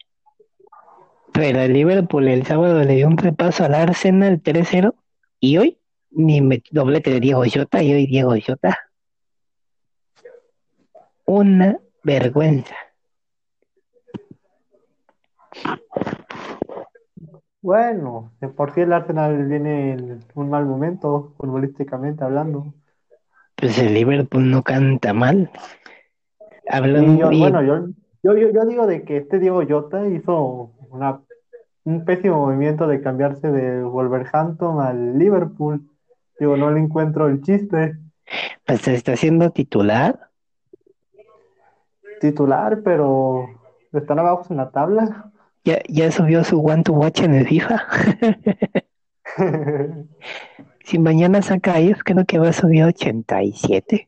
pero 1.34 1.60
el 1.60 1.74
Liverpool 1.74 2.28
el 2.28 2.46
sábado 2.46 2.84
le 2.84 2.96
dio 2.96 3.08
un 3.08 3.18
repaso 3.18 3.66
al 3.66 3.76
Arsenal 3.76 4.42
3-0 4.42 4.94
y 5.40 5.58
hoy 5.58 5.78
ni 6.12 6.42
me 6.42 6.64
doblete 6.72 7.12
de 7.12 7.20
Diego 7.20 7.44
Jota 7.52 7.84
y 7.84 7.94
hoy 7.94 8.08
Diego 8.08 8.34
Jota. 8.46 8.78
Una 11.26 11.80
vergüenza. 12.04 12.76
Bueno, 17.68 18.32
de 18.40 18.48
por 18.48 18.74
sí 18.74 18.80
el 18.80 18.94
Arsenal 18.94 19.46
viene 19.46 19.92
en 19.92 20.24
un 20.36 20.50
mal 20.50 20.66
momento, 20.66 21.34
futbolísticamente 21.36 22.24
hablando. 22.24 22.74
Pues 23.58 23.78
el 23.78 23.94
Liverpool 23.94 24.50
no 24.50 24.64
canta 24.64 25.12
mal. 25.12 25.52
Hablando 26.70 27.28
Bueno, 27.28 27.62
yo, 27.62 27.90
yo, 28.24 28.38
yo, 28.38 28.66
digo 28.66 28.88
de 28.88 29.04
que 29.04 29.18
este 29.18 29.40
Diego 29.40 29.62
Jota 29.68 30.08
hizo 30.08 30.72
una, 30.92 31.20
un 31.84 32.06
pésimo 32.06 32.46
movimiento 32.46 32.88
de 32.88 33.02
cambiarse 33.02 33.52
de 33.52 33.84
Wolverhampton 33.84 34.80
al 34.80 35.20
Liverpool. 35.20 35.90
Digo, 36.40 36.56
no 36.56 36.72
le 36.72 36.80
encuentro 36.80 37.28
el 37.28 37.42
chiste. 37.42 37.98
Pues 38.66 38.80
se 38.80 38.94
está 38.94 39.12
haciendo 39.12 39.50
titular 39.50 40.30
titular, 42.22 42.82
pero 42.82 43.50
están 43.92 44.20
abajo 44.20 44.46
en 44.50 44.58
la 44.58 44.72
tabla. 44.72 45.27
Ya, 45.68 45.82
ya 45.90 46.12
subió 46.12 46.46
su 46.46 46.64
One 46.64 46.84
to 46.84 46.94
Watch 46.94 47.24
en 47.24 47.34
el 47.34 47.46
FIFA. 47.46 47.84
si 50.86 50.98
mañana 50.98 51.42
saca 51.42 51.74
ahí, 51.74 51.94
creo 52.06 52.24
que 52.24 52.40
va 52.40 52.48
a 52.48 52.54
subir 52.54 52.84
a 52.84 52.88
87. 52.88 54.08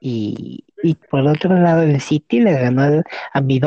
Y, 0.00 0.64
y 0.82 0.94
por 0.94 1.26
otro 1.26 1.54
lado, 1.54 1.82
el 1.82 2.00
City 2.00 2.40
le 2.40 2.54
ganó 2.54 3.02
a 3.34 3.40
mi 3.42 3.60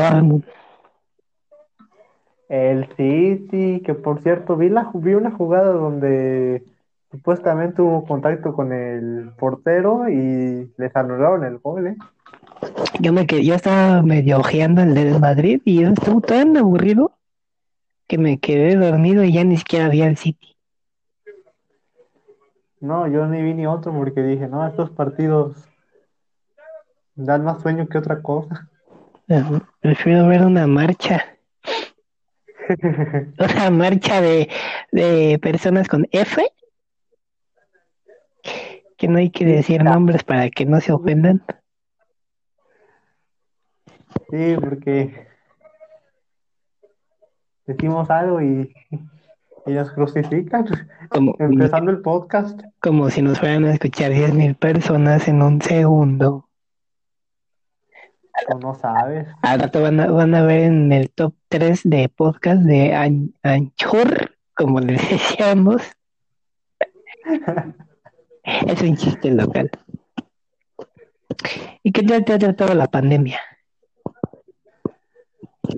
El 2.50 2.88
City, 2.98 3.84
que 3.86 3.94
por 3.94 4.24
cierto, 4.24 4.58
vi, 4.58 4.70
la, 4.70 4.90
vi 4.96 5.14
una 5.14 5.30
jugada 5.30 5.72
donde 5.72 6.64
Supuestamente 7.14 7.80
hubo 7.80 8.06
contacto 8.06 8.56
con 8.56 8.74
el 8.74 9.34
portero 9.38 10.10
y 10.10 10.74
les 10.78 10.96
anularon 10.96 11.44
el 11.44 11.60
gol, 11.60 11.86
¿eh? 11.86 11.96
Yo 13.00 13.14
me 13.14 13.26
quedé, 13.26 13.44
yo 13.44 13.56
estaba 13.56 14.02
medio 14.02 14.40
ojeando 14.40 14.82
el 14.82 14.94
del 14.94 15.20
Madrid 15.20 15.62
y 15.66 15.84
estuvo 15.84 16.22
tan 16.22 16.56
aburrido 16.58 17.18
que 18.08 18.18
me 18.18 18.40
quedé 18.40 18.76
dormido 18.76 19.24
y 19.24 19.34
ya 19.34 19.44
ni 19.44 19.58
siquiera 19.58 19.90
vi 19.90 20.02
el 20.02 20.18
City. 20.18 20.56
No, 22.80 23.08
yo 23.08 23.26
ni 23.28 23.42
vi 23.42 23.54
ni 23.54 23.66
otro 23.66 23.94
porque 23.94 24.22
dije, 24.22 24.48
no, 24.48 24.68
estos 24.68 24.90
partidos 24.90 25.56
dan 27.16 27.44
más 27.44 27.62
sueño 27.62 27.88
que 27.88 27.98
otra 27.98 28.22
cosa. 28.22 28.70
Ah, 29.30 29.62
Prefiero 29.80 30.28
ver 30.28 30.42
una 30.42 30.68
marcha, 30.68 31.26
una 33.40 33.70
marcha 33.70 34.22
de, 34.22 34.50
de 34.92 35.40
personas 35.42 35.88
con 35.88 36.08
F, 36.12 36.46
que 38.98 39.08
no 39.08 39.18
hay 39.18 39.30
que 39.30 39.46
decir 39.46 39.84
nombres 39.84 40.24
para 40.24 40.50
que 40.50 40.66
no 40.66 40.82
se 40.82 40.92
ofendan. 40.92 41.42
Sí, 44.34 44.56
porque 44.60 45.28
decimos 47.68 48.10
algo 48.10 48.42
y, 48.42 48.74
y 49.68 49.72
nos 49.72 49.92
crucifican, 49.92 50.66
Como, 51.10 51.36
empezando 51.40 51.92
el 51.92 52.02
podcast. 52.02 52.60
como 52.82 53.12
si 53.12 53.22
nos 53.22 53.38
fueran 53.40 53.66
a 53.66 53.74
escuchar 53.74 54.12
10.000 54.12 54.56
personas 54.58 55.28
en 55.28 55.44
un 55.44 55.62
segundo. 55.62 56.50
O 58.50 58.58
no 58.58 58.74
sabes. 58.74 59.28
Al 59.44 59.60
rato 59.60 59.84
van 59.84 60.00
a, 60.00 60.08
van 60.10 60.34
a 60.34 60.42
ver 60.42 60.62
en 60.62 60.92
el 60.92 61.12
top 61.12 61.36
3 61.50 61.82
de 61.84 62.10
podcast 62.10 62.64
de 62.64 62.96
An- 62.96 63.36
Anchor, 63.44 64.32
como 64.56 64.80
les 64.80 65.00
decíamos. 65.12 65.84
Es 68.44 68.82
un 68.82 68.98
chiste 68.98 69.30
local. 69.30 69.70
¿Y 71.84 71.92
qué 71.92 72.02
te 72.02 72.34
ha 72.34 72.40
tratado 72.40 72.74
la 72.74 72.88
pandemia? 72.88 73.40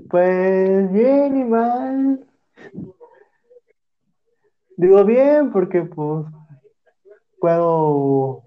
Pues 0.10 0.92
bien 0.92 1.38
y 1.38 1.44
mal. 1.44 2.26
Digo 4.78 5.06
bien 5.06 5.52
porque 5.52 5.84
pues 5.84 6.26
puedo, 7.40 8.44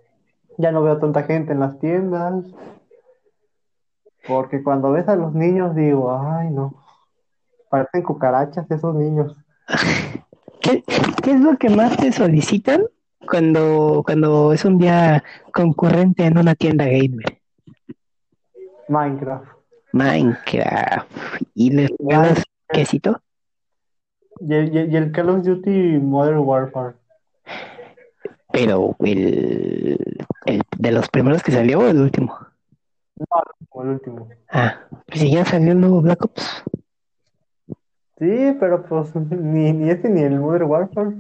ya 0.59 0.73
no 0.73 0.83
veo 0.83 0.99
tanta 0.99 1.23
gente 1.23 1.53
en 1.53 1.61
las 1.61 1.79
tiendas. 1.79 2.45
Porque 4.27 4.63
cuando 4.63 4.91
ves 4.91 5.09
a 5.09 5.17
los 5.17 5.33
niños 5.33 5.75
digo, 5.75 6.13
ay 6.13 6.51
no, 6.51 6.75
parecen 7.71 8.03
cucarachas 8.03 8.71
esos 8.71 8.95
niños. 8.95 9.37
¿Qué, 10.61 10.83
qué 11.23 11.31
es 11.31 11.41
lo 11.41 11.57
que 11.57 11.71
más 11.71 11.97
te 11.97 12.13
solicitan 12.13 12.83
cuando, 13.27 14.03
cuando 14.05 14.53
es 14.53 14.65
un 14.65 14.77
día 14.77 15.23
concurrente 15.55 16.25
en 16.27 16.37
una 16.37 16.55
tienda 16.55 16.85
gamer? 16.85 17.41
Minecraft. 18.89 19.58
Minecraft. 19.93 21.11
¿Y 21.55 21.71
les 21.71 21.91
regalas 21.99 22.43
quesito? 22.69 23.21
Y 24.41 24.55
el, 24.55 24.93
y 24.93 24.97
el- 24.97 25.13
Call 25.13 25.31
of 25.31 25.43
Duty 25.43 25.99
Modern 25.99 26.39
Warfare. 26.39 26.95
Pero 28.53 28.97
el, 29.01 29.99
el 30.47 30.63
de 30.79 30.93
los 30.93 31.09
primeros 31.09 31.43
que 31.43 31.53
salió 31.53 31.81
o 31.81 31.87
el 31.89 32.01
último. 32.01 32.37
como 33.69 33.85
el 33.85 33.91
último. 33.91 34.29
Ah, 34.51 34.81
pues 35.07 35.21
si 35.21 35.31
ya 35.31 35.45
salió 35.45 35.73
el 35.73 35.81
nuevo 35.81 36.01
Black 36.03 36.25
Ops. 36.25 36.65
Sí, 38.19 38.57
pero 38.59 38.85
pues 38.85 39.15
ni, 39.15 39.73
ni 39.73 39.91
ese 39.91 40.09
ni 40.09 40.23
el 40.23 40.41
Modern 40.41 40.65
Warfare. 40.71 41.17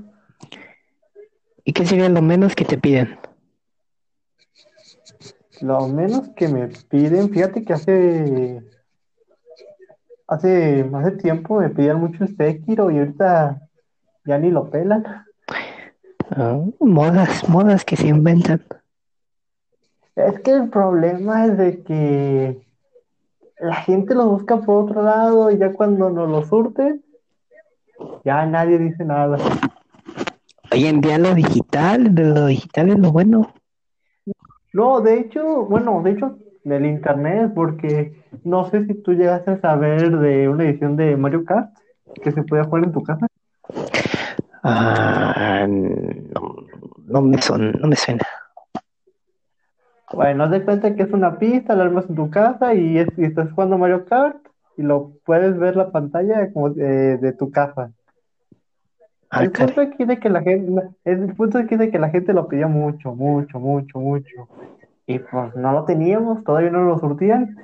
¿Y 1.64 1.72
qué 1.72 1.84
sería 1.87 2.08
lo 2.08 2.22
menos 2.22 2.54
que 2.56 2.64
te 2.64 2.78
piden? 2.78 3.18
Lo 5.60 5.88
menos 5.88 6.28
que 6.36 6.48
me 6.48 6.68
piden, 6.68 7.30
fíjate 7.30 7.64
que 7.64 7.72
hace 7.72 8.62
hace, 10.28 10.88
hace 10.94 11.11
tiempo 11.12 11.59
me 11.59 11.70
pedían 11.70 11.98
mucho 11.98 12.26
Sekiro 12.26 12.90
y 12.90 12.98
ahorita 12.98 13.61
ya 14.24 14.38
ni 14.38 14.50
lo 14.50 14.70
pelan. 14.70 15.04
Ah, 16.30 16.61
modas, 16.78 17.48
modas 17.48 17.85
que 17.85 17.96
se 17.96 18.09
inventan. 18.09 18.62
Es 20.14 20.40
que 20.40 20.50
el 20.50 20.68
problema 20.68 21.46
es 21.46 21.56
de 21.56 21.83
que 21.83 22.66
la 23.59 23.76
gente 23.76 24.14
lo 24.14 24.26
busca 24.28 24.59
por 24.59 24.85
otro 24.85 25.02
lado 25.02 25.50
y 25.50 25.59
ya 25.59 25.72
cuando 25.72 26.11
nos 26.11 26.28
lo 26.28 26.44
surte, 26.44 27.00
ya 28.24 28.44
nadie 28.46 28.78
dice 28.78 29.04
nada. 29.04 29.38
Hoy 30.70 30.87
en 30.87 31.00
día 31.00 31.18
lo 31.18 31.35
digital, 31.35 32.12
lo 32.14 32.46
digital 32.46 32.90
es 32.90 32.98
lo 32.98 33.11
bueno. 33.11 33.54
No, 34.78 35.00
de 35.00 35.18
hecho, 35.18 35.64
bueno, 35.66 36.02
de 36.04 36.12
hecho, 36.12 36.38
del 36.62 36.86
internet, 36.86 37.50
porque 37.52 38.12
no 38.44 38.70
sé 38.70 38.86
si 38.86 38.94
tú 38.94 39.12
llegaste 39.12 39.50
a 39.50 39.60
saber 39.60 40.16
de 40.18 40.48
una 40.48 40.62
edición 40.62 40.94
de 40.96 41.16
Mario 41.16 41.44
Kart 41.44 41.70
que 42.22 42.30
se 42.30 42.44
puede 42.44 42.62
jugar 42.62 42.84
en 42.84 42.92
tu 42.92 43.02
casa. 43.02 43.26
Ah, 44.62 45.66
no, 45.68 46.54
no 47.08 47.22
me 47.22 47.42
son, 47.42 47.72
no 47.72 47.88
me 47.88 47.96
suena. 47.96 48.24
Bueno, 50.12 50.44
haz 50.44 50.50
de 50.52 50.64
cuenta 50.64 50.94
que 50.94 51.02
es 51.02 51.12
una 51.12 51.40
pista, 51.40 51.74
la 51.74 51.82
armas 51.82 52.08
en 52.08 52.14
tu 52.14 52.30
casa 52.30 52.72
y, 52.74 52.98
es- 52.98 53.08
y 53.18 53.24
estás 53.24 53.50
jugando 53.50 53.78
Mario 53.78 54.04
Kart 54.04 54.36
y 54.76 54.82
lo 54.82 55.10
puedes 55.24 55.58
ver 55.58 55.74
la 55.74 55.90
pantalla 55.90 56.52
como 56.52 56.70
de, 56.70 57.16
de 57.16 57.32
tu 57.32 57.50
casa. 57.50 57.90
Ah, 59.30 59.44
El 59.44 59.52
punto 59.52 59.74
caray. 59.74 59.92
aquí 59.92 60.04
de 60.04 60.18
que 60.18 60.28
la 60.30 60.42
gente, 60.42 60.82
el 61.04 61.34
punto 61.34 61.58
aquí 61.58 61.76
de 61.76 61.90
que 61.90 61.98
la 61.98 62.08
gente 62.10 62.32
lo 62.32 62.48
pedía 62.48 62.66
mucho, 62.66 63.14
mucho, 63.14 63.60
mucho, 63.60 64.00
mucho. 64.00 64.48
Y 65.06 65.18
pues 65.18 65.54
no 65.54 65.72
lo 65.72 65.84
teníamos, 65.84 66.44
todavía 66.44 66.70
no 66.70 66.82
lo 66.84 66.98
surtían. 66.98 67.56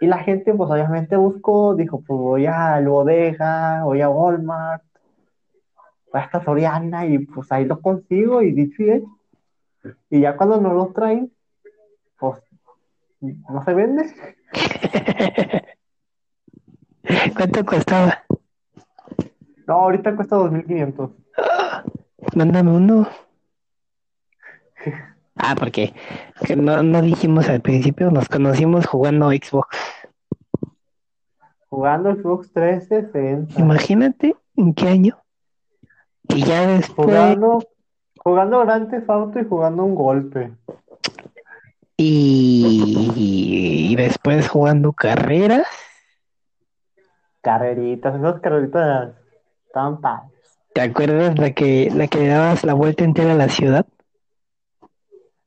Y 0.00 0.06
la 0.06 0.18
gente 0.18 0.54
pues 0.54 0.70
obviamente 0.70 1.16
buscó, 1.16 1.74
dijo, 1.74 2.02
pues 2.06 2.18
voy 2.18 2.46
a 2.46 2.80
Bodega, 2.80 3.84
voy 3.84 4.00
a 4.00 4.10
Walmart, 4.10 4.82
voy 6.12 6.20
hasta 6.20 6.42
Soriana 6.44 7.06
y 7.06 7.18
pues 7.20 7.50
ahí 7.52 7.64
lo 7.64 7.80
consigo 7.80 8.42
y 8.42 8.52
dicho 8.52 8.82
y 8.82 8.90
hecho. 8.90 9.06
Y 10.10 10.20
ya 10.20 10.36
cuando 10.36 10.60
nos 10.60 10.72
lo 10.74 10.86
traen, 10.88 11.32
pues 12.18 12.40
no 13.20 13.64
se 13.64 13.74
vende. 13.74 14.04
¿Cuánto 17.36 17.64
costaba? 17.64 18.24
No, 19.66 19.74
ahorita 19.74 20.14
cuesta 20.16 20.36
2.500. 20.36 21.10
Mándame 22.34 22.70
uno. 22.70 23.08
Ah, 25.34 25.54
porque 25.58 25.94
que 26.46 26.54
no, 26.56 26.82
no 26.82 27.00
dijimos 27.00 27.48
al 27.48 27.62
principio, 27.62 28.10
nos 28.10 28.28
conocimos 28.28 28.86
jugando 28.86 29.30
Xbox. 29.30 29.76
Jugando 31.70 32.14
Xbox 32.14 32.52
360. 32.52 33.58
Imagínate 33.58 34.36
en 34.56 34.74
qué 34.74 34.88
año. 34.88 35.18
Y 36.28 36.44
ya 36.44 36.66
después, 36.66 37.08
Jugando, 37.08 37.60
jugando 38.18 38.60
Grand 38.60 39.10
Auto 39.10 39.40
y 39.40 39.44
jugando 39.46 39.84
un 39.84 39.94
golpe. 39.94 40.52
y, 41.96 43.10
y 43.16 43.96
después 43.96 44.48
jugando 44.50 44.92
carreras. 44.92 45.66
Carreritas, 47.40 48.14
esas 48.16 48.40
carreritas 48.40 49.14
estaban 49.72 50.00
padres. 50.02 50.30
¿Te 50.74 50.82
acuerdas 50.82 51.38
la 51.38 51.52
que, 51.52 51.90
la 51.94 52.06
que 52.06 52.18
le 52.18 52.28
dabas 52.28 52.62
la 52.62 52.74
vuelta 52.74 53.04
entera 53.04 53.32
a 53.32 53.36
la 53.36 53.48
ciudad? 53.48 53.86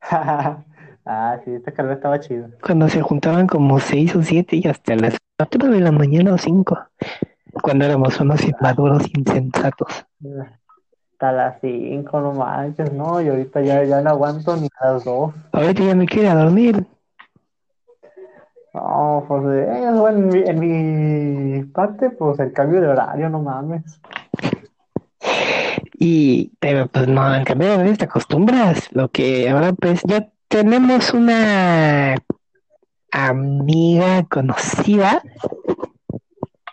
ah, 0.00 1.38
sí, 1.44 1.52
esta 1.52 1.72
carrera 1.72 1.94
estaba 1.94 2.18
chida. 2.18 2.50
Cuando 2.60 2.88
se 2.88 3.02
juntaban 3.02 3.46
como 3.46 3.78
seis 3.78 4.16
o 4.16 4.22
siete 4.22 4.56
y 4.56 4.66
hasta 4.66 4.96
las 4.96 5.16
cuatro 5.38 5.68
de 5.68 5.80
la 5.80 5.92
mañana 5.92 6.34
o 6.34 6.38
cinco. 6.38 6.76
Cuando 7.62 7.84
éramos 7.84 8.20
unos 8.20 8.44
inmaduros 8.44 9.04
insensatos. 9.16 10.06
Hasta 11.12 11.32
las 11.32 11.60
5, 11.62 12.20
no 12.20 12.32
manches, 12.32 12.92
no, 12.92 13.22
y 13.22 13.28
ahorita 13.28 13.62
ya, 13.62 13.82
ya 13.84 14.02
no 14.02 14.10
aguanto 14.10 14.54
ni 14.56 14.68
a 14.78 14.92
las 14.92 15.04
2. 15.04 15.32
Ahorita 15.52 15.82
ya 15.82 15.94
me 15.94 16.06
quiero 16.06 16.34
dormir. 16.34 16.84
No, 18.76 19.24
pues 19.26 19.42
eh, 19.46 19.90
bueno, 19.90 20.08
en 20.08 20.28
mi, 20.28 20.38
en 20.40 20.60
mi 20.60 21.64
parte, 21.64 22.10
pues 22.10 22.38
el 22.40 22.52
cambio 22.52 22.82
de 22.82 22.88
horario, 22.88 23.30
no 23.30 23.40
mames. 23.40 23.82
Y, 25.94 26.52
pero 26.60 26.86
pues 26.88 27.08
no, 27.08 27.34
en 27.34 27.44
cambio 27.44 27.68
de 27.68 27.74
horario 27.76 27.96
te 27.96 28.04
acostumbras. 28.04 28.92
Lo 28.92 29.08
que 29.08 29.48
ahora 29.48 29.72
pues 29.72 30.02
ya 30.04 30.28
tenemos 30.48 31.14
una 31.14 32.16
amiga 33.12 34.24
conocida 34.28 35.22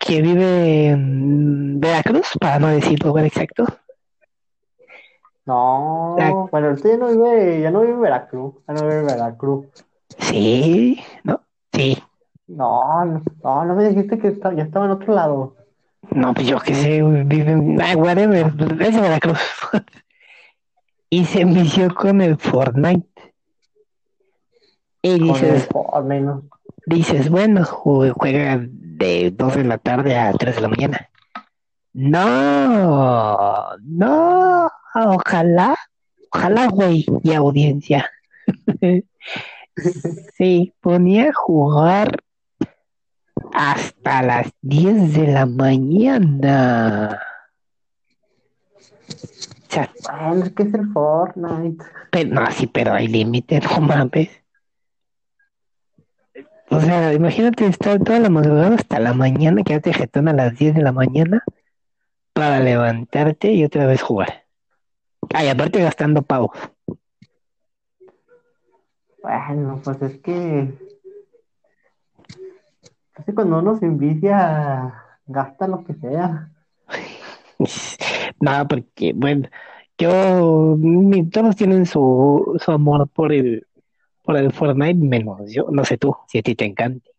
que 0.01 0.21
vive 0.21 0.87
en 0.89 1.79
Veracruz, 1.79 2.31
para 2.37 2.59
no 2.59 2.67
decir 2.67 3.01
lugar 3.01 3.23
exacto. 3.23 3.65
No, 5.45 6.15
La- 6.19 6.31
bueno, 6.51 6.67
ahorita 6.67 6.89
ya 6.89 6.97
no 6.97 7.07
vive, 7.07 7.61
ya 7.61 7.71
no 7.71 7.79
vive 7.79 7.93
en 7.93 8.01
Veracruz, 8.01 8.55
ya 8.67 8.73
no 8.73 8.81
vive 8.81 8.99
en 8.99 9.05
Veracruz. 9.05 9.65
Sí, 10.19 11.01
¿no? 11.23 11.42
Sí. 11.73 12.01
No, 12.47 13.05
no, 13.05 13.65
no, 13.65 13.75
me 13.75 13.89
dijiste 13.89 14.17
que 14.19 14.27
está- 14.29 14.53
ya 14.53 14.63
estaba 14.63 14.85
en 14.85 14.91
otro 14.91 15.13
lado. 15.13 15.55
No, 16.11 16.33
pues 16.33 16.47
yo 16.47 16.59
qué 16.59 16.75
sé, 16.75 17.01
vive 17.01 17.51
en... 17.51 17.81
Ah, 17.81 17.95
whatever, 17.95 18.47
es 18.81 18.95
de 18.95 19.01
Veracruz. 19.01 19.39
Y 21.09 21.25
se 21.25 21.41
envició 21.41 21.93
con 21.93 22.21
el 22.21 22.37
Fortnite. 22.37 23.07
Y 25.03 25.19
dices, 25.19 25.69
¿no? 25.71 26.43
dices, 26.87 27.29
bueno, 27.29 27.61
jue- 27.65 28.13
juega 28.17 28.59
de 28.67 29.29
2 29.29 29.55
de 29.57 29.63
la 29.63 29.77
tarde 29.77 30.17
a 30.17 30.33
3 30.33 30.55
de 30.55 30.61
la 30.61 30.67
mañana. 30.69 31.09
No, 31.93 33.77
no, 33.83 34.71
ojalá 34.95 35.75
Ojalá, 36.31 36.67
güey, 36.69 37.05
y 37.21 37.33
audiencia. 37.33 38.09
Se 40.35 40.73
ponía 40.81 41.29
a 41.29 41.33
jugar 41.33 42.23
hasta 43.53 44.21
las 44.21 44.51
10 44.61 45.13
de 45.13 45.27
la 45.27 45.45
mañana. 45.45 47.19
Bueno, 49.75 50.45
es 50.45 50.51
que 50.53 50.63
es 50.63 50.73
el 50.73 50.87
Fortnite. 50.91 51.83
pero, 52.11 52.29
no, 52.29 52.51
sí, 52.51 52.67
pero 52.67 52.93
hay 52.93 53.07
límite, 53.07 53.59
no 53.75 53.81
mames. 53.81 54.29
O 56.69 56.79
sea, 56.79 57.13
imagínate 57.13 57.65
estar 57.67 57.99
toda 57.99 58.19
la 58.19 58.29
madrugada 58.29 58.75
hasta 58.75 58.99
la 58.99 59.13
mañana, 59.13 59.63
quedarte 59.63 59.93
jetón 59.93 60.27
a 60.27 60.33
las 60.33 60.57
10 60.57 60.75
de 60.75 60.81
la 60.81 60.91
mañana 60.91 61.43
para 62.33 62.59
levantarte 62.59 63.51
y 63.51 63.63
otra 63.63 63.85
vez 63.85 64.01
jugar. 64.01 64.45
Ay, 65.33 65.49
aparte 65.49 65.81
gastando 65.81 66.23
pavos. 66.23 66.51
Bueno, 69.23 69.79
pues 69.83 70.01
es 70.01 70.19
que. 70.19 70.73
Es 73.17 73.25
que 73.25 73.33
cuando 73.33 73.59
uno 73.59 73.77
se 73.77 73.85
envicia, 73.85 74.93
gasta 75.25 75.67
lo 75.67 75.83
que 75.83 75.93
sea. 75.95 76.49
No, 78.41 78.67
porque, 78.67 79.13
bueno, 79.15 79.47
yo, 79.97 80.75
todos 81.31 81.55
tienen 81.55 81.85
su, 81.85 82.59
su 82.61 82.71
amor 82.71 83.07
por 83.07 83.31
el, 83.31 83.65
por 84.21 84.35
el 84.35 84.51
Fortnite, 84.51 84.95
menos 84.95 85.49
yo, 85.49 85.67
no 85.71 85.85
sé 85.85 85.97
tú, 85.97 86.13
si 86.27 86.39
a 86.39 86.41
ti 86.41 86.55
te 86.55 86.65
encanta. 86.65 87.09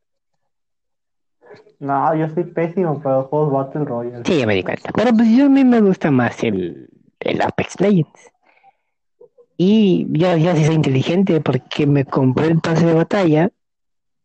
No, 1.78 2.14
yo 2.14 2.28
soy 2.28 2.44
pésimo 2.44 3.00
para 3.00 3.18
los 3.18 3.26
juegos 3.28 3.52
Battle 3.52 3.84
Royale. 3.86 4.24
Sí, 4.26 4.38
ya 4.38 4.46
me 4.46 4.54
di 4.54 4.62
cuenta. 4.62 4.90
Pero 4.94 5.12
pues 5.14 5.30
yo 5.34 5.46
a 5.46 5.48
mí 5.48 5.64
me 5.64 5.80
gusta 5.80 6.10
más 6.10 6.42
el, 6.44 6.90
el 7.20 7.40
Apex 7.40 7.80
Legends. 7.80 8.33
Y 9.56 10.06
yo 10.10 10.36
ya 10.36 10.56
sí 10.56 10.64
soy 10.64 10.74
inteligente 10.74 11.40
porque 11.40 11.86
me 11.86 12.04
compré 12.04 12.48
el 12.48 12.60
pase 12.60 12.86
de 12.86 12.94
batalla 12.94 13.50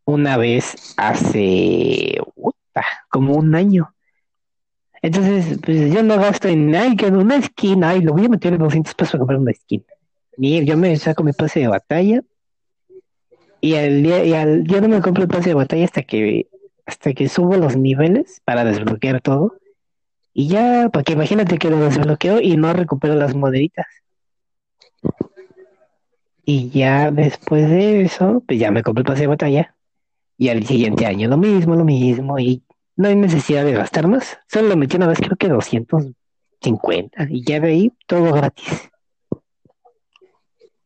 una 0.04 0.36
vez 0.36 0.94
hace 0.96 2.18
puta, 2.34 2.84
como 3.08 3.34
un 3.34 3.54
año. 3.54 3.94
Entonces, 5.02 5.58
pues 5.64 5.92
yo 5.92 6.02
no 6.02 6.16
gasto 6.16 6.48
en, 6.48 6.74
ay, 6.74 6.96
que 6.96 7.06
una 7.06 7.40
skin, 7.40 7.84
ay, 7.84 8.02
lo 8.02 8.12
voy 8.12 8.26
a 8.26 8.28
meter 8.28 8.52
en 8.52 8.58
200 8.58 8.94
pesos 8.94 9.12
para 9.12 9.20
comprar 9.20 9.40
una 9.40 9.52
skin. 9.52 9.84
Ni 10.36 10.64
yo 10.64 10.76
me 10.76 10.96
saco 10.96 11.22
mi 11.22 11.32
pase 11.32 11.60
de 11.60 11.68
batalla 11.68 12.22
y 13.60 13.74
al 13.74 14.02
día, 14.02 14.24
y 14.24 14.32
al, 14.32 14.64
yo 14.64 14.80
no 14.80 14.88
me 14.88 15.00
compro 15.00 15.22
el 15.22 15.28
pase 15.28 15.50
de 15.50 15.54
batalla 15.54 15.84
hasta 15.84 16.02
que, 16.02 16.48
hasta 16.86 17.12
que 17.12 17.28
subo 17.28 17.56
los 17.56 17.76
niveles 17.76 18.40
para 18.44 18.64
desbloquear 18.64 19.20
todo. 19.20 19.56
Y 20.32 20.48
ya, 20.48 20.88
porque 20.92 21.12
imagínate 21.12 21.58
que 21.58 21.70
lo 21.70 21.78
desbloqueo 21.80 22.40
y 22.40 22.56
no 22.56 22.72
recupero 22.72 23.14
las 23.14 23.34
moneditas. 23.34 23.86
Y 26.52 26.68
ya 26.70 27.12
después 27.12 27.70
de 27.70 28.02
eso, 28.02 28.42
pues 28.44 28.58
ya 28.58 28.72
me 28.72 28.82
compré 28.82 29.02
el 29.02 29.06
pase 29.06 29.20
de 29.20 29.26
batalla. 29.28 29.76
Y 30.36 30.48
al 30.48 30.66
siguiente 30.66 31.06
año 31.06 31.28
lo 31.28 31.36
mismo, 31.36 31.76
lo 31.76 31.84
mismo. 31.84 32.40
Y 32.40 32.64
no 32.96 33.06
hay 33.06 33.14
necesidad 33.14 33.64
de 33.64 33.74
gastar 33.74 34.08
más. 34.08 34.36
Solo 34.48 34.70
lo 34.70 34.76
metí 34.76 34.96
una 34.96 35.06
vez, 35.06 35.20
creo 35.20 35.36
que 35.36 35.48
250. 35.48 37.28
Y 37.30 37.44
ya 37.44 37.60
de 37.60 37.68
ahí 37.68 37.92
todo 38.04 38.32
gratis. 38.32 38.90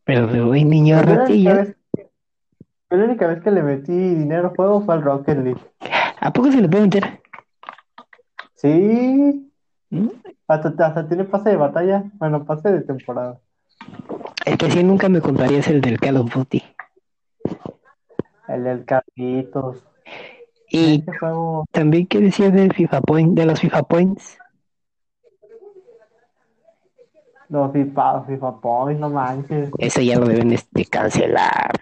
Pero 0.05 0.27
de 0.27 0.42
hoy 0.42 0.64
niño 0.64 1.00
yo 1.00 1.03
la 1.03 1.24
única 1.24 1.55
vez, 1.55 1.77
yo 1.96 2.96
la 2.98 3.05
única 3.05 3.27
vez 3.27 3.42
que 3.42 3.50
le 3.50 3.62
metí 3.62 3.92
dinero 3.92 4.48
al 4.50 4.57
juego 4.57 4.83
fue 4.83 4.92
al 4.92 5.03
Rocket 5.03 5.38
League. 5.38 5.61
¿A 6.20 6.31
poco 6.31 6.53
se 6.53 6.61
le 6.61 6.68
puede 6.68 6.85
meter? 6.85 7.22
Sí, 8.55 9.50
¿Mm? 9.88 10.09
hasta, 10.46 10.87
hasta 10.87 11.09
tiene 11.09 11.24
pase 11.24 11.48
de 11.48 11.57
batalla. 11.57 12.05
Bueno, 12.18 12.44
pase 12.44 12.70
de 12.70 12.83
temporada. 12.83 13.40
El 14.44 14.59
que 14.59 14.70
sí 14.70 14.83
nunca 14.83 15.09
me 15.09 15.20
compraría 15.20 15.59
es 15.59 15.68
el 15.68 15.80
del 15.80 15.98
Call 15.98 16.18
of 16.18 16.35
Duty. 16.35 16.62
El 18.48 18.64
del 18.64 18.85
Carlitos. 18.85 19.83
Y 20.68 21.04
juego, 21.18 21.64
también, 21.70 22.07
¿qué 22.07 22.20
decía 22.20 22.50
del 22.50 22.72
FIFA 22.72 23.00
Point, 23.00 23.38
de 23.38 23.46
los 23.46 23.61
FIFA 23.61 23.83
Points? 23.85 24.38
los 27.48 27.72
FIFA, 27.72 28.24
FIFA 28.26 28.61
Points, 28.61 29.00
no 29.00 29.11
manches. 29.11 29.70
Eso 29.78 30.00
ya 30.00 30.18
lo 30.18 30.26
deben 30.26 30.52
este, 30.52 30.85
cancelar. 30.87 31.72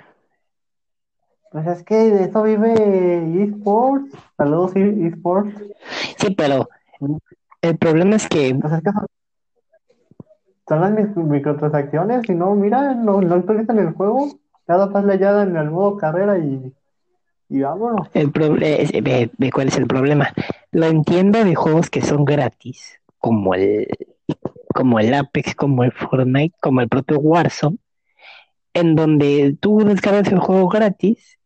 Pues 1.50 1.66
es 1.66 1.82
que 1.82 1.94
de 1.94 2.24
eso 2.24 2.42
vive 2.42 3.42
eSports. 3.42 4.10
Saludos, 4.36 4.76
eSports. 4.76 5.54
Sí, 6.18 6.34
pero 6.34 6.68
el 7.60 7.76
problema 7.78 8.16
es 8.16 8.28
que 8.28 8.54
Pues 8.54 8.72
es 8.72 8.82
que 8.82 8.92
son, 8.92 9.06
son 10.72 10.80
las 10.80 10.92
mic- 10.92 11.16
microtransacciones. 11.16 12.22
Si 12.26 12.34
no, 12.34 12.54
mira, 12.54 12.94
no, 12.94 13.20
no 13.20 13.34
actualizan 13.34 13.78
el 13.78 13.92
juego. 13.92 14.28
Nada 14.66 14.86
más 14.86 15.04
le 15.04 15.14
en 15.14 15.56
el 15.56 15.70
modo 15.70 15.96
carrera 15.98 16.38
y, 16.38 16.72
y 17.48 17.60
vámonos. 17.60 18.08
el 18.14 18.30
ve, 18.30 19.30
ve 19.36 19.50
cuál 19.52 19.68
es 19.68 19.76
el 19.76 19.86
problema. 19.86 20.32
Lo 20.70 20.86
entiendo 20.86 21.44
de 21.44 21.54
juegos 21.54 21.90
que 21.90 22.00
son 22.00 22.24
gratis, 22.24 23.00
como 23.18 23.54
el 23.54 23.86
como 24.74 24.98
el 24.98 25.12
Apex, 25.12 25.54
como 25.54 25.84
el 25.84 25.92
Fortnite, 25.92 26.56
como 26.62 26.80
el 26.80 26.88
propio 26.88 27.18
Warzone, 27.18 27.76
en 28.72 28.94
donde 28.96 29.54
tú 29.60 29.80
descargas 29.84 30.28
el 30.32 30.38
juego 30.38 30.68
gratis 30.68 31.38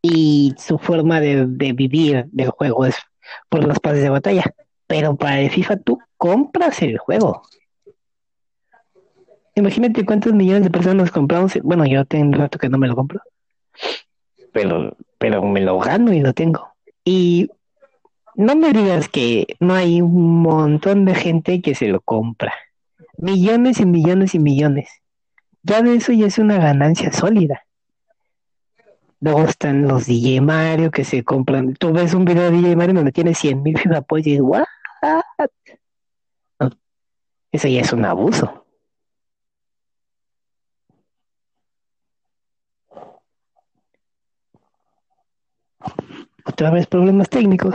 y 0.00 0.54
su 0.56 0.78
forma 0.78 1.20
de, 1.20 1.46
de 1.46 1.74
vivir 1.74 2.24
del 2.32 2.48
juego 2.48 2.86
es 2.86 2.96
por 3.50 3.62
los 3.66 3.78
pases 3.80 4.02
de 4.02 4.08
batalla. 4.08 4.44
Pero 4.86 5.16
para 5.16 5.40
el 5.40 5.50
FIFA 5.50 5.76
tú 5.76 5.98
compras 6.16 6.80
el 6.80 6.96
juego. 6.96 7.42
Imagínate 9.54 10.04
cuántos 10.04 10.32
millones 10.32 10.64
de 10.64 10.70
personas 10.70 11.10
compramos. 11.10 11.58
Bueno, 11.62 11.86
yo 11.86 12.04
tengo 12.04 12.38
rato 12.38 12.58
que 12.58 12.68
no 12.68 12.78
me 12.78 12.88
lo 12.88 12.94
compro. 12.94 13.20
Pero, 14.52 14.96
pero 15.18 15.42
me 15.42 15.60
lo 15.60 15.78
gano 15.78 16.12
y 16.12 16.20
lo 16.20 16.32
tengo. 16.32 16.72
Y 17.04 17.50
no 18.34 18.56
me 18.56 18.72
digas 18.72 19.08
que 19.08 19.46
no 19.58 19.74
hay 19.74 20.00
un 20.00 20.42
montón 20.42 21.04
de 21.04 21.14
gente 21.14 21.60
que 21.62 21.74
se 21.74 21.88
lo 21.88 22.00
compra. 22.00 22.52
Millones 23.16 23.80
y 23.80 23.86
millones 23.86 24.34
y 24.34 24.38
millones. 24.38 24.88
Ya 25.62 25.82
de 25.82 25.96
eso 25.96 26.12
ya 26.12 26.26
es 26.26 26.38
una 26.38 26.58
ganancia 26.58 27.12
sólida. 27.12 27.66
Luego 29.20 29.44
están 29.44 29.86
los 29.86 30.06
DJ 30.06 30.40
Mario 30.40 30.90
que 30.90 31.04
se 31.04 31.22
compran. 31.22 31.74
Tú 31.74 31.92
ves 31.92 32.14
un 32.14 32.24
video 32.24 32.44
de 32.44 32.52
DJ 32.52 32.76
Mario 32.76 32.94
donde 32.94 33.12
tiene 33.12 33.34
100 33.34 33.62
mil 33.62 33.78
FIFA 33.78 34.04
y 34.10 34.22
dices, 34.22 34.40
¿what? 34.40 34.64
Eso 37.52 37.68
ya 37.68 37.80
es 37.82 37.92
un 37.92 38.04
abuso. 38.04 38.64
Otra 46.60 46.72
vez 46.72 46.86
problemas 46.86 47.30
técnicos. 47.30 47.74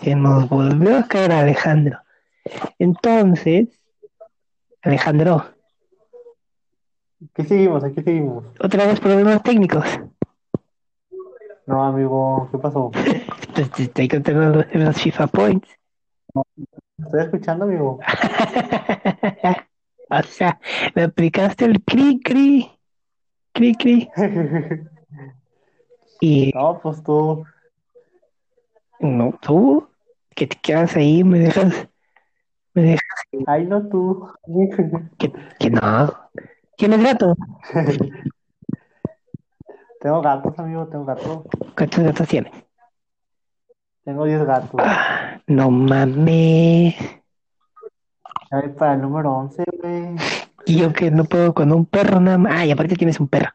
Se 0.00 0.16
nos 0.16 0.48
volvió 0.48 0.98
a 0.98 1.06
caer 1.06 1.30
Alejandro. 1.30 2.00
Entonces, 2.80 3.68
Alejandro, 4.82 5.44
Aquí 7.32 7.46
seguimos, 7.46 7.84
aquí 7.84 8.02
seguimos. 8.02 8.44
otra 8.58 8.86
vez 8.86 8.98
problemas 8.98 9.40
técnicos. 9.44 9.84
No, 11.64 11.84
amigo, 11.84 12.48
¿qué 12.50 12.58
pasó? 12.58 12.90
Te 13.54 13.82
estoy 13.84 14.08
contando 14.08 14.40
los, 14.40 14.74
los 14.74 15.00
FIFA 15.00 15.26
Points. 15.28 15.68
¿Estoy 16.98 17.20
escuchando, 17.20 17.66
amigo? 17.66 18.00
o 20.10 20.22
sea, 20.24 20.58
me 20.96 21.04
aplicaste 21.04 21.66
el 21.66 21.80
cri 21.84 22.18
cri, 22.18 22.68
cri 23.52 23.76
cri. 23.76 24.10
Y 26.20 26.52
No, 26.54 26.78
pues 26.82 27.02
tú. 27.02 27.44
no, 29.00 29.32
tú, 29.40 29.88
que 30.34 30.46
te 30.46 30.56
quedas 30.60 30.94
ahí, 30.96 31.24
me 31.24 31.38
dejas, 31.38 31.88
me 32.74 32.82
dejas 32.82 33.04
Ay, 33.46 33.66
no 33.66 33.88
tú. 33.88 34.28
que, 35.18 35.32
que 35.58 35.70
no. 35.70 36.14
¿Tienes 36.76 37.02
gato? 37.02 37.34
Tengo 40.00 40.22
gatos, 40.22 40.58
amigo, 40.58 40.86
tengo 40.86 41.04
gatos. 41.04 41.42
¿Cuántos 41.76 42.02
gatos 42.02 42.26
tienes? 42.26 42.52
Tengo 44.02 44.24
10 44.24 44.42
gatos. 44.46 44.80
Ah, 44.82 45.38
no 45.46 45.70
mames. 45.70 46.94
Voy 48.50 48.68
para 48.78 48.94
el 48.94 49.02
número 49.02 49.32
11, 49.32 49.62
güey. 49.80 50.16
Y 50.66 50.78
yo 50.78 50.92
que 50.92 51.10
no 51.10 51.24
puedo 51.24 51.52
con 51.54 51.72
un 51.72 51.84
perro 51.84 52.20
nada 52.20 52.38
más. 52.38 52.52
Ah, 52.54 52.66
y 52.66 52.70
aparte 52.70 52.94
tienes 52.94 53.18
un 53.18 53.28
perro. 53.28 53.50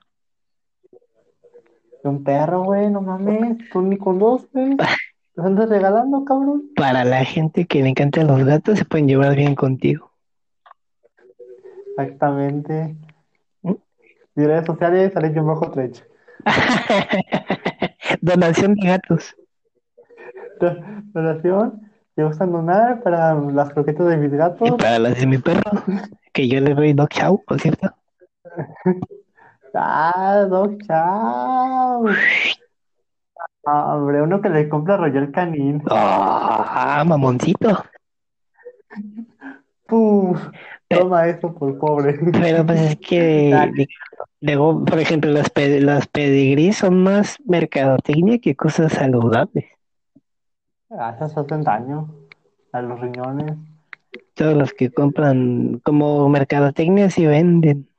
Un 2.05 2.23
perro, 2.23 2.63
güey, 2.63 2.89
no 2.89 3.01
mames. 3.01 3.57
Tú 3.71 3.81
ni 3.81 3.97
con 3.97 4.19
dos, 4.19 4.47
güey. 4.53 4.77
¿Te 4.77 5.41
andas 5.41 5.69
regalando, 5.69 6.23
cabrón? 6.23 6.63
Para 6.75 7.03
la 7.03 7.25
gente 7.25 7.65
que 7.65 7.81
le 7.81 7.89
encantan 7.89 8.27
los 8.27 8.43
gatos, 8.45 8.77
se 8.77 8.85
pueden 8.85 9.07
llevar 9.07 9.35
bien 9.35 9.55
contigo. 9.55 10.11
Exactamente. 11.89 12.95
¿Mm? 13.63 13.73
Mis 14.35 14.47
redes 14.47 14.65
sociales, 14.65 15.13
sale 15.13 15.33
yo 15.33 15.43
bajo 15.43 15.71
trecho. 15.71 16.03
Donación 18.21 18.75
de 18.75 18.87
gatos. 18.87 19.35
Relación, 21.13 21.81
¿Te 22.15 22.23
gustan 22.23 22.51
donar 22.51 23.01
para 23.01 23.33
las 23.35 23.73
croquetas 23.73 24.07
de 24.07 24.17
mis 24.17 24.31
Y 24.31 24.37
gatos? 24.37 24.71
para 24.77 24.99
las 24.99 25.19
de 25.19 25.27
mi 25.27 25.37
perro, 25.37 25.69
que 26.31 26.47
yo 26.47 26.61
le 26.61 26.73
doy 26.73 26.93
dog 26.93 27.09
chow, 27.09 27.43
por 27.45 27.59
cierto. 27.59 27.93
Dog 30.49 30.77
Chow. 30.87 32.07
Ah, 33.65 33.95
hombre, 33.95 34.21
uno 34.21 34.41
que 34.41 34.49
le 34.49 34.69
compra 34.69 34.95
Royal 34.97 35.31
Canin. 35.31 35.81
Ah, 35.89 37.03
mamoncito. 37.05 37.83
Puf, 39.87 40.39
toma 40.87 41.27
eso 41.27 41.53
por 41.53 41.77
pobre. 41.77 42.17
Pero 42.31 42.65
pues 42.65 42.81
es 42.81 42.95
que 42.97 43.87
luego, 44.41 44.83
por 44.85 44.99
ejemplo, 44.99 45.31
las, 45.31 45.49
pe- 45.49 45.81
las 45.81 46.07
pedigrís 46.07 46.77
son 46.77 47.03
más 47.03 47.37
mercadotecnia 47.45 48.39
que 48.39 48.55
cosas 48.55 48.93
saludables. 48.93 49.65
Ah, 50.89 51.13
esas 51.15 51.37
hacen 51.37 51.63
daño 51.63 52.09
a 52.71 52.81
los 52.81 52.99
riñones. 52.99 53.57
Todos 54.33 54.55
los 54.55 54.73
que 54.73 54.91
compran 54.91 55.79
como 55.83 56.29
mercadotecnia 56.29 57.09
sí 57.09 57.25
venden. 57.25 57.89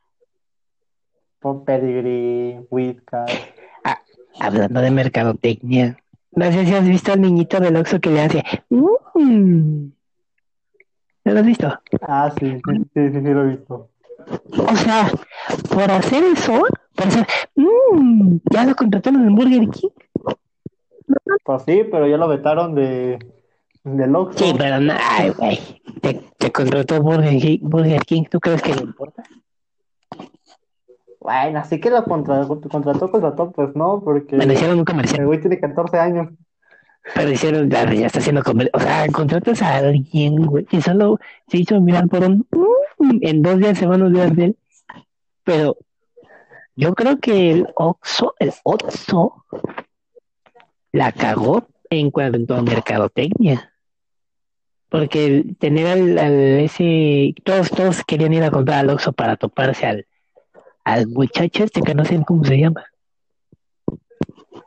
Pedigree, 1.65 2.61
Whiskas. 2.71 3.31
Hablando 4.39 4.81
de 4.81 4.91
mercadotecnia, 4.91 5.97
no 6.33 6.53
sé 6.53 6.67
si 6.67 6.75
has 6.75 6.87
visto 6.87 7.13
al 7.13 7.23
niñito 7.23 7.59
del 7.59 7.77
Oxxo 7.77 8.01
que 8.01 8.11
le 8.11 8.21
hace 8.21 8.43
"Mm". 8.69 9.87
¿No 11.25 11.33
lo 11.33 11.41
has 11.41 11.47
visto? 11.47 11.81
Ah, 12.03 12.31
sí, 12.39 12.47
sí, 12.51 12.61
sí, 12.95 13.11
sí, 13.13 13.21
sí, 13.21 13.29
lo 13.33 13.45
he 13.45 13.49
visto. 13.57 13.89
O 14.59 14.77
sea, 14.77 15.11
por 15.73 15.91
hacer 15.91 16.23
eso, 16.25 16.63
por 16.95 17.07
hacer 17.07 17.27
"Mm", 17.55 18.37
ya 18.51 18.65
lo 18.67 18.75
contrataron 18.75 19.27
en 19.27 19.35
Burger 19.35 19.69
King. 19.71 19.89
Pues 21.45 21.63
sí, 21.63 21.83
pero 21.91 22.07
ya 22.07 22.17
lo 22.19 22.29
vetaron 22.29 22.75
de 22.75 23.19
del 23.85 24.17
Oxxo. 24.17 24.45
Sí, 24.45 24.53
pero 24.59 24.81
no, 24.81 24.93
ay, 25.01 25.31
güey, 25.31 25.59
te, 26.03 26.21
te 26.37 26.53
contrató 26.53 27.01
Burger 27.01 27.39
King, 27.41 27.59
Burger 27.63 28.01
King, 28.05 28.25
¿tú 28.31 28.39
crees 28.39 28.61
que 28.61 28.75
le 28.75 28.83
importa? 28.83 29.23
Bueno, 31.27 31.59
así 31.59 31.81
que 31.81 31.91
lo 31.91 32.05
contrató, 32.05 32.61
contrató, 32.71 33.11
contrató, 33.11 33.51
pues 33.51 33.75
no, 33.75 34.01
porque 34.01 34.37
Bueno, 34.37 34.53
hicieron 34.53 34.79
un 34.79 34.85
comercial, 34.85 35.23
el 35.23 35.27
güey 35.27 35.41
tiene 35.41 35.59
14 35.59 35.99
años. 35.99 36.29
pero 37.17 37.29
hicieron, 37.29 37.69
ya, 37.69 37.93
ya 37.93 38.07
está 38.07 38.21
haciendo 38.21 38.45
comercial, 38.45 38.71
o 38.73 38.79
sea, 38.79 39.09
contratas 39.09 39.61
a 39.61 39.79
alguien, 39.79 40.47
güey, 40.47 40.65
que 40.67 40.81
solo 40.81 41.19
se 41.49 41.59
hizo 41.59 41.81
mirar 41.81 42.07
por 42.07 42.23
un, 42.23 42.47
en 43.23 43.43
dos 43.43 43.59
días 43.59 43.77
se 43.77 43.89
van 43.89 44.03
a 44.03 44.05
olvidar 44.05 44.37
de 44.37 44.45
él, 44.45 44.57
pero 45.43 45.77
yo 46.77 46.95
creo 46.95 47.19
que 47.19 47.51
el 47.51 47.69
Oxxo, 47.75 48.37
el 48.39 48.53
Oxxo, 48.63 49.45
la 50.93 51.11
cagó 51.11 51.67
en 51.91 52.13
cuanto 52.13 52.55
a 52.55 52.63
mercadotecnia. 52.63 53.73
Porque 54.89 55.27
el 55.27 55.57
tener 55.57 55.89
al, 55.89 56.19
al 56.19 56.35
ese, 56.61 57.35
todos, 57.43 57.71
todos 57.71 58.05
querían 58.05 58.33
ir 58.33 58.45
a 58.45 58.53
comprar 58.53 58.79
al 58.79 58.91
Oxxo 58.91 59.13
para 59.13 59.37
toparse 59.37 59.87
al, 59.87 60.07
al 60.87 61.09
muchacho 61.09 61.65
este 61.65 61.83
que 61.83 61.95
no 61.97 62.05
sé 62.05 62.23
cómo 62.25 62.45
se 62.45 62.59
llama. 62.59 62.85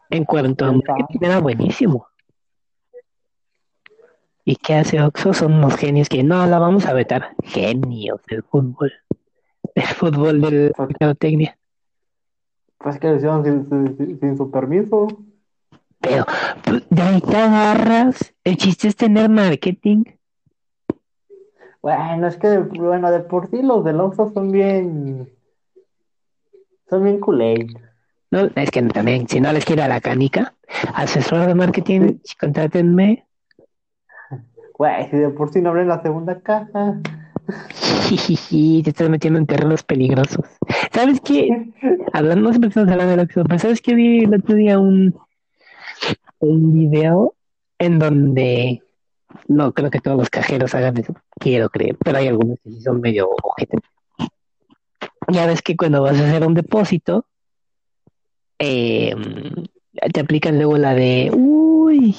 En 0.10 0.26
cuanto 0.26 0.66
a 0.66 0.74
marketing 0.74 1.20
era 1.22 1.40
buenísimo. 1.40 2.08
¿Y 4.44 4.58
qué 4.58 4.74
hace 4.76 5.02
Oxxo? 5.02 5.34
Son 5.34 5.54
unos 5.54 5.76
genios 5.78 6.10
que 6.10 6.22
no 6.24 6.46
la 6.46 6.60
vamos 6.60 6.86
a 6.88 6.94
vetar. 6.94 7.36
Genios 7.44 8.20
del 8.30 8.44
fútbol. 8.44 8.92
Del 9.74 9.86
fútbol 9.86 10.42
de 10.42 10.74
la 10.78 10.86
mercadotecnia. 10.88 11.58
Pues 12.80 13.00
que 13.00 13.08
lo 13.08 13.16
hicieron 13.16 13.46
sin, 13.46 13.70
sin- 13.98 14.20
sin 14.20 14.38
su 14.38 14.52
permiso. 14.52 15.08
Pero 16.00 16.26
pues, 16.66 16.84
de 16.90 17.02
ahí 17.02 17.22
te 17.22 17.38
agarras. 17.38 18.34
El 18.44 18.58
chiste 18.58 18.90
es 18.90 18.96
tener 18.98 19.30
marketing. 19.30 20.04
Bueno, 21.82 22.28
es 22.28 22.36
que, 22.36 22.58
bueno, 22.58 23.10
de 23.10 23.22
por 23.22 23.50
sí 23.50 23.62
los 23.62 23.86
del 23.86 24.02
Oxxo 24.02 24.32
son 24.34 24.52
bien, 24.52 25.30
son 26.90 27.04
bien. 27.04 27.20
No, 28.32 28.50
es 28.56 28.72
que 28.72 28.82
también, 28.84 29.28
si 29.28 29.40
no 29.40 29.52
les 29.52 29.66
quiero 29.66 29.84
a 29.84 29.88
la 29.88 30.02
canica, 30.02 30.54
asesor 30.94 31.48
de 31.48 31.56
marketing, 31.56 32.20
contrátenme. 32.40 33.26
Güey, 34.78 35.10
si 35.10 35.18
de 35.18 35.30
por 35.30 35.52
sí 35.52 35.62
no 35.62 35.70
abren 35.70 35.88
la 35.88 36.02
segunda 36.02 36.40
caja. 36.40 37.00
Jijiji, 38.08 38.82
te 38.84 38.92
estás 38.92 39.10
metiendo 39.10 39.40
en 39.40 39.46
terrenos 39.46 39.84
peligrosos. 39.84 40.46
¿Sabes 40.92 41.20
qué? 41.22 41.50
Hablando, 42.14 42.44
no 42.44 42.50
siempre 42.50 42.70
estamos 42.70 42.92
hablando 42.92 43.16
de 43.16 43.24
Oxxo, 43.24 43.44
pero 43.44 43.60
¿sabes 43.60 43.82
qué 43.82 43.96
vi 43.96 44.24
el 44.24 44.34
otro 44.34 44.56
día 44.56 44.80
un, 44.80 45.16
un 46.40 46.74
video 46.74 47.34
en 47.80 48.00
donde 48.00 48.82
no 49.48 49.74
creo 49.74 49.90
que 49.90 50.00
todos 50.00 50.18
los 50.18 50.30
cajeros 50.30 50.74
hagan 50.76 50.98
eso, 50.98 51.14
quiero 51.40 51.70
creer, 51.70 51.98
pero 52.04 52.18
hay 52.18 52.28
algunos 52.28 52.60
que 52.64 52.72
sí 52.72 52.82
son 52.82 53.02
medio 53.02 53.30
ojetes. 53.44 53.80
Ya 55.32 55.46
ves 55.46 55.62
que 55.62 55.76
cuando 55.76 56.02
vas 56.02 56.20
a 56.20 56.28
hacer 56.28 56.46
un 56.46 56.54
depósito, 56.54 57.26
eh, 58.58 59.16
te 60.14 60.20
aplican 60.20 60.58
luego 60.58 60.78
la 60.78 60.94
de, 60.94 61.32
uy, 61.34 62.16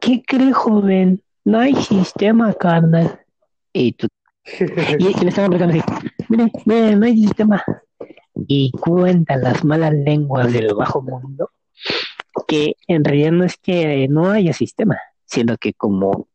¿qué 0.00 0.22
cree, 0.22 0.52
joven? 0.52 1.22
No 1.44 1.58
hay 1.58 1.74
sistema, 1.74 2.52
carnal. 2.54 3.20
Y 3.72 3.92
tú 3.92 4.08
y, 4.98 4.98
le 4.98 5.28
estaban 5.28 5.52
aplicando 5.52 5.74
así, 5.74 5.82
mire, 6.28 6.52
mire, 6.64 6.96
no 6.96 7.06
hay 7.06 7.16
sistema. 7.16 7.62
Y 8.46 8.70
cuentan 8.70 9.42
las 9.42 9.64
malas 9.64 9.92
lenguas 9.92 10.52
del 10.52 10.74
bajo 10.74 11.02
mundo 11.02 11.50
que 12.46 12.76
en 12.86 13.04
realidad 13.04 13.32
no 13.32 13.44
es 13.44 13.56
que 13.56 14.06
no 14.08 14.30
haya 14.30 14.52
sistema, 14.52 15.00
sino 15.24 15.56
que 15.56 15.72
como 15.72 16.28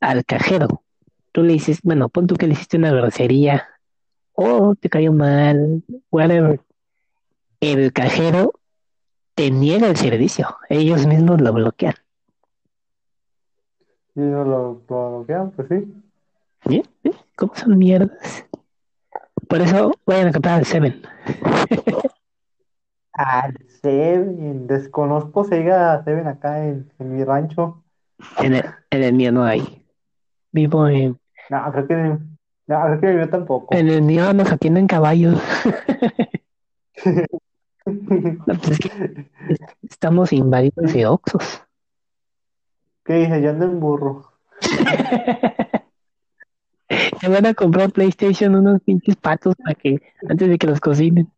al 0.00 0.24
cajero, 0.24 0.84
tú 1.32 1.42
le 1.42 1.54
dices, 1.54 1.80
bueno, 1.82 2.08
pon 2.08 2.26
tú 2.26 2.36
que 2.36 2.46
le 2.46 2.54
hiciste 2.54 2.76
una 2.76 2.92
grosería, 2.92 3.68
o 4.42 4.74
te 4.74 4.88
cayó 4.88 5.12
mal, 5.12 5.82
whatever. 6.10 6.60
El 7.60 7.92
cajero 7.92 8.52
te 9.34 9.50
niega 9.50 9.88
el 9.88 9.96
servicio, 9.96 10.56
ellos 10.68 11.06
mismos 11.06 11.40
lo 11.40 11.52
bloquean. 11.52 11.94
Y 14.14 14.20
no 14.20 14.44
lo, 14.44 14.82
lo 14.88 15.18
bloquean, 15.18 15.50
pues 15.52 15.68
sí. 15.68 15.92
¿Sí? 16.68 16.82
¿Cómo 17.36 17.54
son 17.54 17.78
mierdas? 17.78 18.46
Por 19.48 19.60
eso 19.60 19.92
vayan 20.06 20.28
a 20.28 20.32
comprar 20.32 20.58
el 20.60 20.66
Seven. 20.66 21.02
Al 23.12 23.54
Seven, 23.82 24.66
desconozco 24.66 25.44
si 25.44 25.56
diga 25.56 26.02
Seven 26.04 26.26
acá 26.26 26.64
en, 26.64 26.90
en 26.98 27.16
mi 27.16 27.24
rancho. 27.24 27.82
En 28.38 28.54
el, 28.54 28.64
en 28.90 29.02
el 29.02 29.12
mío 29.12 29.32
no 29.32 29.44
hay. 29.44 29.84
Vivo 30.52 30.88
en, 30.88 31.18
No, 31.50 31.72
creo 31.72 31.86
que, 31.86 32.18
no, 32.66 32.98
creo 33.00 33.02
que 33.14 33.18
yo 33.24 33.28
tampoco. 33.28 33.74
en 33.74 33.88
el 33.88 34.02
mío 34.02 34.32
nos 34.32 34.50
atienden 34.50 34.86
caballos. 34.86 35.40
No, 37.84 38.54
pues 38.58 38.70
es 38.70 38.78
que 38.78 39.26
estamos 39.82 40.32
invadidos 40.32 40.92
de 40.92 41.06
Oxos. 41.06 41.62
¿Qué 43.04 43.14
dice? 43.14 43.42
Yo 43.42 43.50
ando 43.50 43.64
en 43.64 43.80
burro. 43.80 44.32
Se 47.20 47.28
van 47.28 47.46
a 47.46 47.54
comprar 47.54 47.90
PlayStation 47.90 48.54
unos 48.54 48.80
pinches 48.82 49.16
patos 49.16 49.54
para 49.56 49.74
que 49.74 50.00
antes 50.28 50.48
de 50.48 50.58
que 50.58 50.66
los 50.66 50.80
cocinen. 50.80 51.32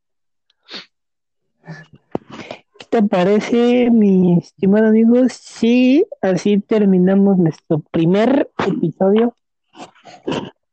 ¿Qué 2.79 2.87
te 2.91 3.03
parece, 3.03 3.91
mi 3.91 4.39
estimado 4.39 4.89
amigo? 4.89 5.17
Sí, 5.31 6.05
así 6.21 6.59
terminamos 6.59 7.39
nuestro 7.39 7.79
primer 7.79 8.51
episodio. 8.67 9.35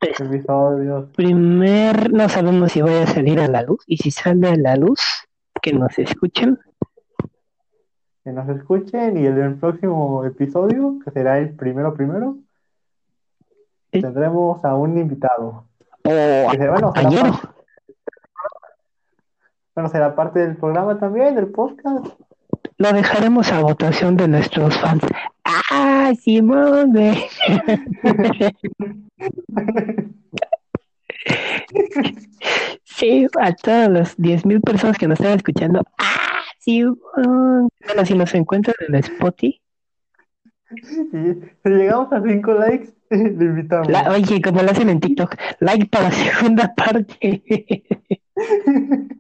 Episodios. 0.02 1.10
Primer, 1.16 2.12
no 2.12 2.28
sabemos 2.28 2.72
si 2.72 2.82
vaya 2.82 3.04
a 3.04 3.08
salir 3.08 3.40
a 3.40 3.48
la 3.48 3.62
luz 3.62 3.84
y 3.86 3.98
si 3.98 4.10
sale 4.10 4.48
a 4.50 4.56
la 4.56 4.76
luz, 4.76 5.00
que 5.62 5.74
nos 5.74 5.98
escuchen. 6.00 6.58
Que 8.24 8.32
nos 8.32 8.50
escuchen 8.50 9.18
y 9.18 9.28
en 9.28 9.38
el 9.40 9.56
próximo 9.56 10.26
episodio, 10.26 10.96
que 11.06 11.12
será 11.12 11.38
el 11.38 11.56
primero 11.56 11.94
primero, 11.94 12.38
Sí. 13.94 14.02
tendremos 14.02 14.64
a 14.64 14.74
un 14.76 14.98
invitado. 14.98 15.66
O 16.04 16.10
Que 16.10 16.58
será, 16.58 16.72
bueno, 16.72 16.94
será 16.94 17.04
compañero. 17.04 17.24
parte, 17.24 17.48
bueno, 19.76 19.90
será 19.90 20.16
parte 20.16 20.40
del 20.40 20.56
programa 20.58 20.98
también, 20.98 21.36
del 21.36 21.48
podcast. 21.48 22.08
Lo 22.78 22.94
dejaremos 22.94 23.52
a 23.52 23.60
votación 23.62 24.16
de 24.18 24.28
nuestros 24.30 24.80
fans. 24.80 25.04
¡Ah, 25.70 26.14
Simón! 26.20 26.92
güey! 26.92 27.18
Sí, 32.84 33.28
a 33.40 33.54
todas 33.56 33.90
las 33.90 34.18
10.000 34.18 34.62
personas 34.62 34.98
que 34.98 35.08
nos 35.08 35.20
están 35.20 35.36
escuchando. 35.38 35.84
¡Ah, 35.98 36.42
Simón! 36.60 37.70
Bueno, 37.86 38.06
si 38.06 38.14
nos 38.16 38.34
encuentran 38.34 38.76
en 38.88 38.96
Spotify. 38.96 39.60
Si 40.84 41.70
llegamos 41.70 42.12
a 42.14 42.22
5 42.22 42.54
likes, 42.54 42.90
le 43.10 43.18
invitamos. 43.46 43.88
la- 43.90 44.10
oye, 44.12 44.42
como 44.42 44.62
lo 44.62 44.72
hacen 44.72 44.90
en 44.90 45.00
TikTok, 45.00 45.36
like 45.60 45.86
para 45.88 46.12
segunda 46.12 46.74
parte. 46.76 47.44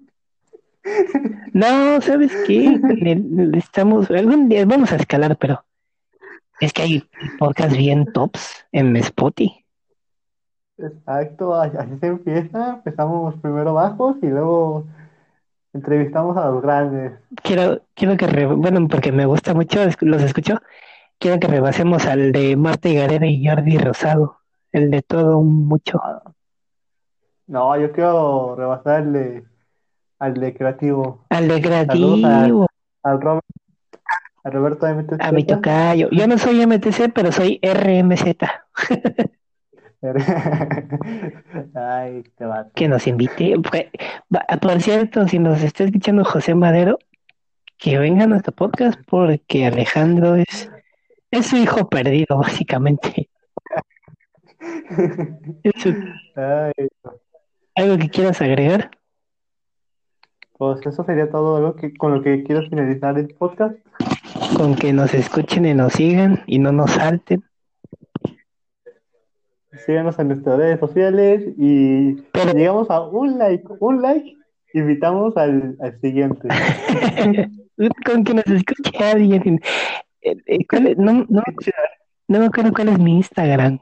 No, 1.54 2.02
¿sabes 2.02 2.32
qué? 2.48 2.80
Estamos, 3.54 4.10
algún 4.10 4.50
día 4.50 4.66
vamos 4.66 4.92
a 4.92 4.96
escalar, 4.96 5.38
pero 5.38 5.64
Es 6.62 6.74
que 6.74 6.84
hay 6.84 7.04
podcasts 7.40 7.76
bien 7.76 8.06
tops 8.14 8.66
en 8.72 8.96
Spotify. 8.98 9.66
Exacto, 10.78 11.54
así 11.56 11.98
se 12.00 12.08
empieza. 12.08 12.76
Empezamos 12.76 13.36
primero 13.42 13.74
bajos 13.74 14.16
y 14.22 14.28
luego 14.28 14.86
entrevistamos 15.74 16.38
a 16.38 16.48
los 16.50 16.62
grandes. 16.62 17.14
Quiero, 17.44 17.82
quiero 17.94 18.18
que, 18.18 18.28
re- 18.28 18.46
bueno, 18.46 18.88
porque 18.88 19.12
me 19.12 19.26
gusta 19.26 19.54
mucho, 19.54 19.80
los 20.02 20.22
escucho, 20.22 20.60
quiero 21.20 21.40
que 21.40 21.48
rebasemos 21.48 22.06
al 22.06 22.32
de 22.32 22.56
Marta 22.58 22.90
Gareda 22.90 23.26
y 23.28 23.46
Jordi 23.48 23.78
Rosado, 23.78 24.38
el 24.72 24.92
de 24.92 25.02
todo 25.02 25.42
mucho. 25.42 26.02
No, 27.48 27.78
yo 27.80 27.92
quiero 27.92 28.56
rebasar 28.56 29.04
el 29.04 29.14
de, 29.14 29.46
al 30.20 30.34
de 30.36 30.54
creativo, 30.56 31.22
Al 31.30 31.48
de 31.48 31.62
creativo, 31.62 32.68
al 33.04 33.22
Robert, 33.22 33.46
a 34.44 34.50
Roberto 34.50 34.88
MTZ. 34.88 35.20
a 35.20 35.32
mi 35.32 35.44
tocayo. 35.44 36.10
Yo 36.12 36.28
no 36.28 36.38
soy 36.38 36.66
MTC, 36.66 37.12
pero 37.14 37.32
soy 37.32 37.60
RMZ. 37.64 38.24
Ay, 41.76 42.24
te 42.36 42.46
va. 42.46 42.68
que 42.74 42.88
nos 42.88 43.06
invite. 43.06 43.54
Por 44.62 44.82
cierto, 44.82 45.28
si 45.28 45.38
nos 45.38 45.62
está 45.62 45.84
escuchando 45.84 46.26
José 46.26 46.56
Madero, 46.56 46.98
que 47.78 48.00
venga 48.00 48.24
a 48.24 48.28
nuestro 48.28 48.54
podcast 48.54 49.00
porque 49.08 49.66
Alejandro 49.68 50.36
es, 50.36 50.72
es 51.30 51.46
su 51.46 51.58
hijo 51.58 51.88
perdido, 51.88 52.38
básicamente. 52.38 53.30
Ay, 56.36 56.72
¿Algo 57.76 57.98
que 57.98 58.10
quieras 58.10 58.42
agregar? 58.42 58.92
pues 60.62 60.86
eso 60.86 61.04
sería 61.04 61.28
todo 61.32 61.60
lo 61.60 61.76
que, 61.76 61.92
con 61.98 62.14
lo 62.14 62.22
que 62.22 62.44
quiero 62.44 62.62
finalizar 62.70 63.18
el 63.18 63.30
podcast. 63.34 63.76
Con 64.56 64.76
que 64.76 64.94
nos 64.94 65.14
escuchen 65.14 65.66
y 65.66 65.74
nos 65.74 65.94
sigan 65.94 66.44
y 66.46 66.60
no 66.60 66.72
nos 66.72 66.92
salten. 66.92 67.44
Síganos 69.86 70.20
en 70.20 70.28
nuestras 70.28 70.58
redes 70.58 70.80
sociales 70.80 71.44
y 71.58 72.14
Pero- 72.32 72.54
llegamos 72.54 72.90
a 72.90 73.02
un 73.02 73.38
like, 73.40 73.64
un 73.80 74.02
like, 74.02 74.36
invitamos 74.74 75.36
al, 75.38 75.78
al 75.80 76.00
siguiente. 76.02 76.48
Con 78.06 78.24
que 78.24 78.34
nos 78.34 78.46
escuche 78.48 79.04
alguien. 79.04 79.60
Eh, 80.22 80.36
eh. 80.46 80.96
No, 80.98 81.26
no, 81.30 81.42
no 82.28 82.40
me 82.40 82.46
acuerdo 82.46 82.72
cuál 82.74 82.90
es 82.90 83.00
mi 83.00 83.18
Instagram. 83.18 83.80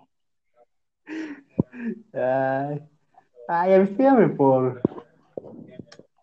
Ay, 2.14 2.82
ay, 3.48 3.86
por, 4.38 4.82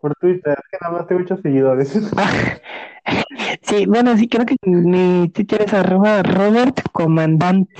por 0.01 0.15
Twitter, 0.15 0.57
es 0.57 0.67
que 0.71 0.77
nada 0.81 0.97
más 0.97 1.07
tengo 1.07 1.21
muchos 1.21 1.41
seguidores. 1.41 1.93
Sí, 3.61 3.85
bueno, 3.85 4.15
sí, 4.17 4.27
creo 4.27 4.45
que 4.45 4.55
mi 4.63 5.29
Twitter 5.29 5.61
es 5.63 5.73
arroba 5.73 6.23
Robert 6.23 6.81
Comandante 6.91 7.73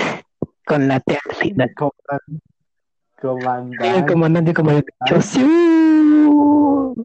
con 0.65 0.87
la 0.87 0.99
T 0.99 1.17
al 1.29 1.35
final. 1.35 1.71
Coman- 1.75 2.21
El 3.81 4.05
Comandante 4.05 4.13
comandante 4.13 4.53
como 4.53 4.71
el 4.71 4.83
bicho. 4.83 5.21
¡Siu! 5.21 6.95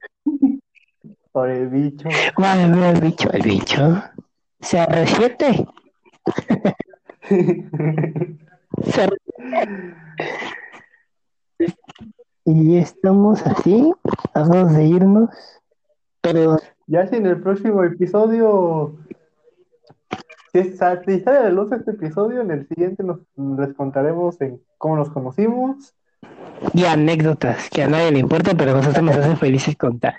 por 1.32 1.48
el 1.48 1.68
bicho. 1.68 2.08
Madre 2.36 2.66
mía, 2.68 2.90
el 2.90 3.00
bicho, 3.00 3.30
el 3.32 3.42
bicho. 3.42 4.02
CR7. 4.60 5.66
CR7. 8.76 9.98
Y 12.44 12.76
estamos 12.76 13.40
así, 13.46 13.92
a 14.34 14.40
dos 14.40 14.72
de 14.74 14.84
irnos. 14.86 15.30
Pero 16.20 16.56
Ya 16.92 17.06
si 17.06 17.16
en 17.16 17.24
el 17.24 17.40
próximo 17.40 17.82
episodio, 17.84 18.96
si 20.52 20.72
sale 20.74 21.16
a 21.24 21.40
la 21.44 21.48
luz 21.50 21.72
este 21.72 21.92
episodio, 21.92 22.42
en 22.42 22.50
el 22.50 22.68
siguiente 22.68 23.02
nos 23.02 23.20
les 23.58 23.72
contaremos 23.74 24.38
en 24.42 24.60
cómo 24.76 24.96
nos 24.96 25.08
conocimos. 25.08 25.94
y 26.74 26.84
anécdotas 26.84 27.70
que 27.70 27.82
a 27.84 27.88
nadie 27.88 28.10
le 28.12 28.18
importa, 28.18 28.52
pero 28.54 28.72
a 28.72 28.74
nosotros 28.74 29.02
nos 29.02 29.16
hace 29.16 29.36
felices 29.46 29.74
contar. 29.74 30.16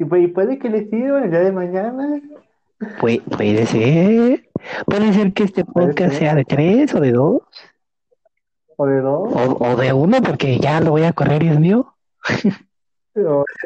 Y, 0.00 0.04
pu- 0.04 0.20
y 0.24 0.26
puede 0.26 0.58
que 0.58 0.68
les 0.68 0.90
sirva 0.90 1.22
el 1.22 1.30
día 1.30 1.40
de 1.40 1.52
mañana. 1.52 2.20
Puede, 3.00 3.20
puede 3.20 3.66
ser. 3.66 4.48
Puede 4.84 5.12
ser 5.12 5.32
que 5.32 5.44
este 5.44 5.64
podcast 5.64 6.14
sea 6.14 6.34
de 6.34 6.44
tres 6.44 6.92
o 6.92 7.00
de 7.00 7.12
dos 7.12 7.42
O 8.76 8.84
de 8.86 9.00
dos. 9.00 9.30
o, 9.32 9.64
o 9.64 9.76
de 9.76 9.92
uno, 9.92 10.20
porque 10.22 10.58
ya 10.58 10.80
lo 10.80 10.90
voy 10.90 11.04
a 11.04 11.12
correr, 11.12 11.40
Dios 11.42 11.60
mío. 11.60 11.94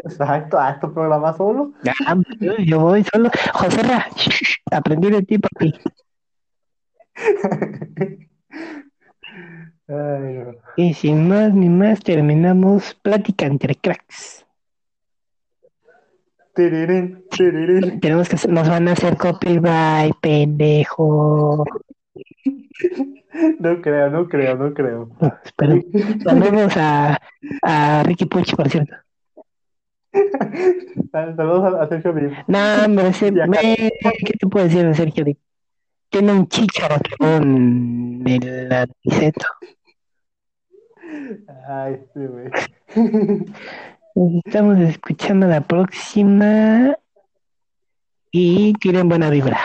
exacto, 0.05 0.59
a 0.61 0.71
este 0.71 0.89
programa 0.89 1.33
solo. 1.37 1.73
Yo 2.65 2.81
voy 2.81 3.05
solo. 3.05 3.31
José 3.53 3.83
Ra, 3.83 4.07
aprendí 4.73 5.11
de 5.11 5.23
ti, 5.23 5.39
papi. 5.39 5.75
Ay, 9.87 10.33
no. 10.39 10.53
Y 10.77 10.95
sin 10.95 11.29
más 11.29 11.53
ni 11.53 11.69
más, 11.69 12.01
terminamos 12.01 12.95
plática 13.03 13.45
entre 13.47 13.75
cracks. 13.75 14.47
Tirirín, 16.55 17.25
tirirín. 17.31 18.01
Tenemos 18.01 18.29
que 18.29 18.37
hacer- 18.37 18.51
nos 18.51 18.69
van 18.69 18.89
a 18.89 18.93
hacer 18.93 19.17
copyright, 19.17 20.15
pendejo. 20.21 21.65
No 23.59 23.83
creo, 23.83 24.11
no 24.11 24.29
creo, 24.29 24.57
no 24.57 24.73
creo. 24.73 25.11
No, 25.21 25.35
espero. 25.45 25.83
Saludos 26.23 26.77
a, 26.77 27.19
a 27.63 28.03
Ricky 28.05 28.27
Puch, 28.27 28.55
por 28.55 28.69
cierto. 28.71 28.95
Saludos 31.13 31.75
a, 31.75 31.89
Sergio 31.89 32.13
Lim. 32.13 32.33
No, 32.47 32.85
hombre, 32.85 33.13
¿qué 34.25 34.33
te 34.39 34.47
puedo 34.47 34.65
decir 34.65 34.87
de 34.87 34.95
Sergio 34.95 35.25
Di? 35.25 35.37
Tiene 36.09 36.33
un 36.33 36.47
chícharo 36.49 36.97
con 37.19 38.23
el 38.27 38.73
aniceto. 38.73 39.47
Ay, 41.69 42.01
sí, 42.13 42.21
güey. 42.27 42.51
Estamos 44.47 44.79
escuchando 44.79 45.47
la 45.49 45.61
próxima 45.61 46.97
y 48.31 48.73
tienen 48.75 49.09
buena 49.09 49.29
vibra. 49.31 49.61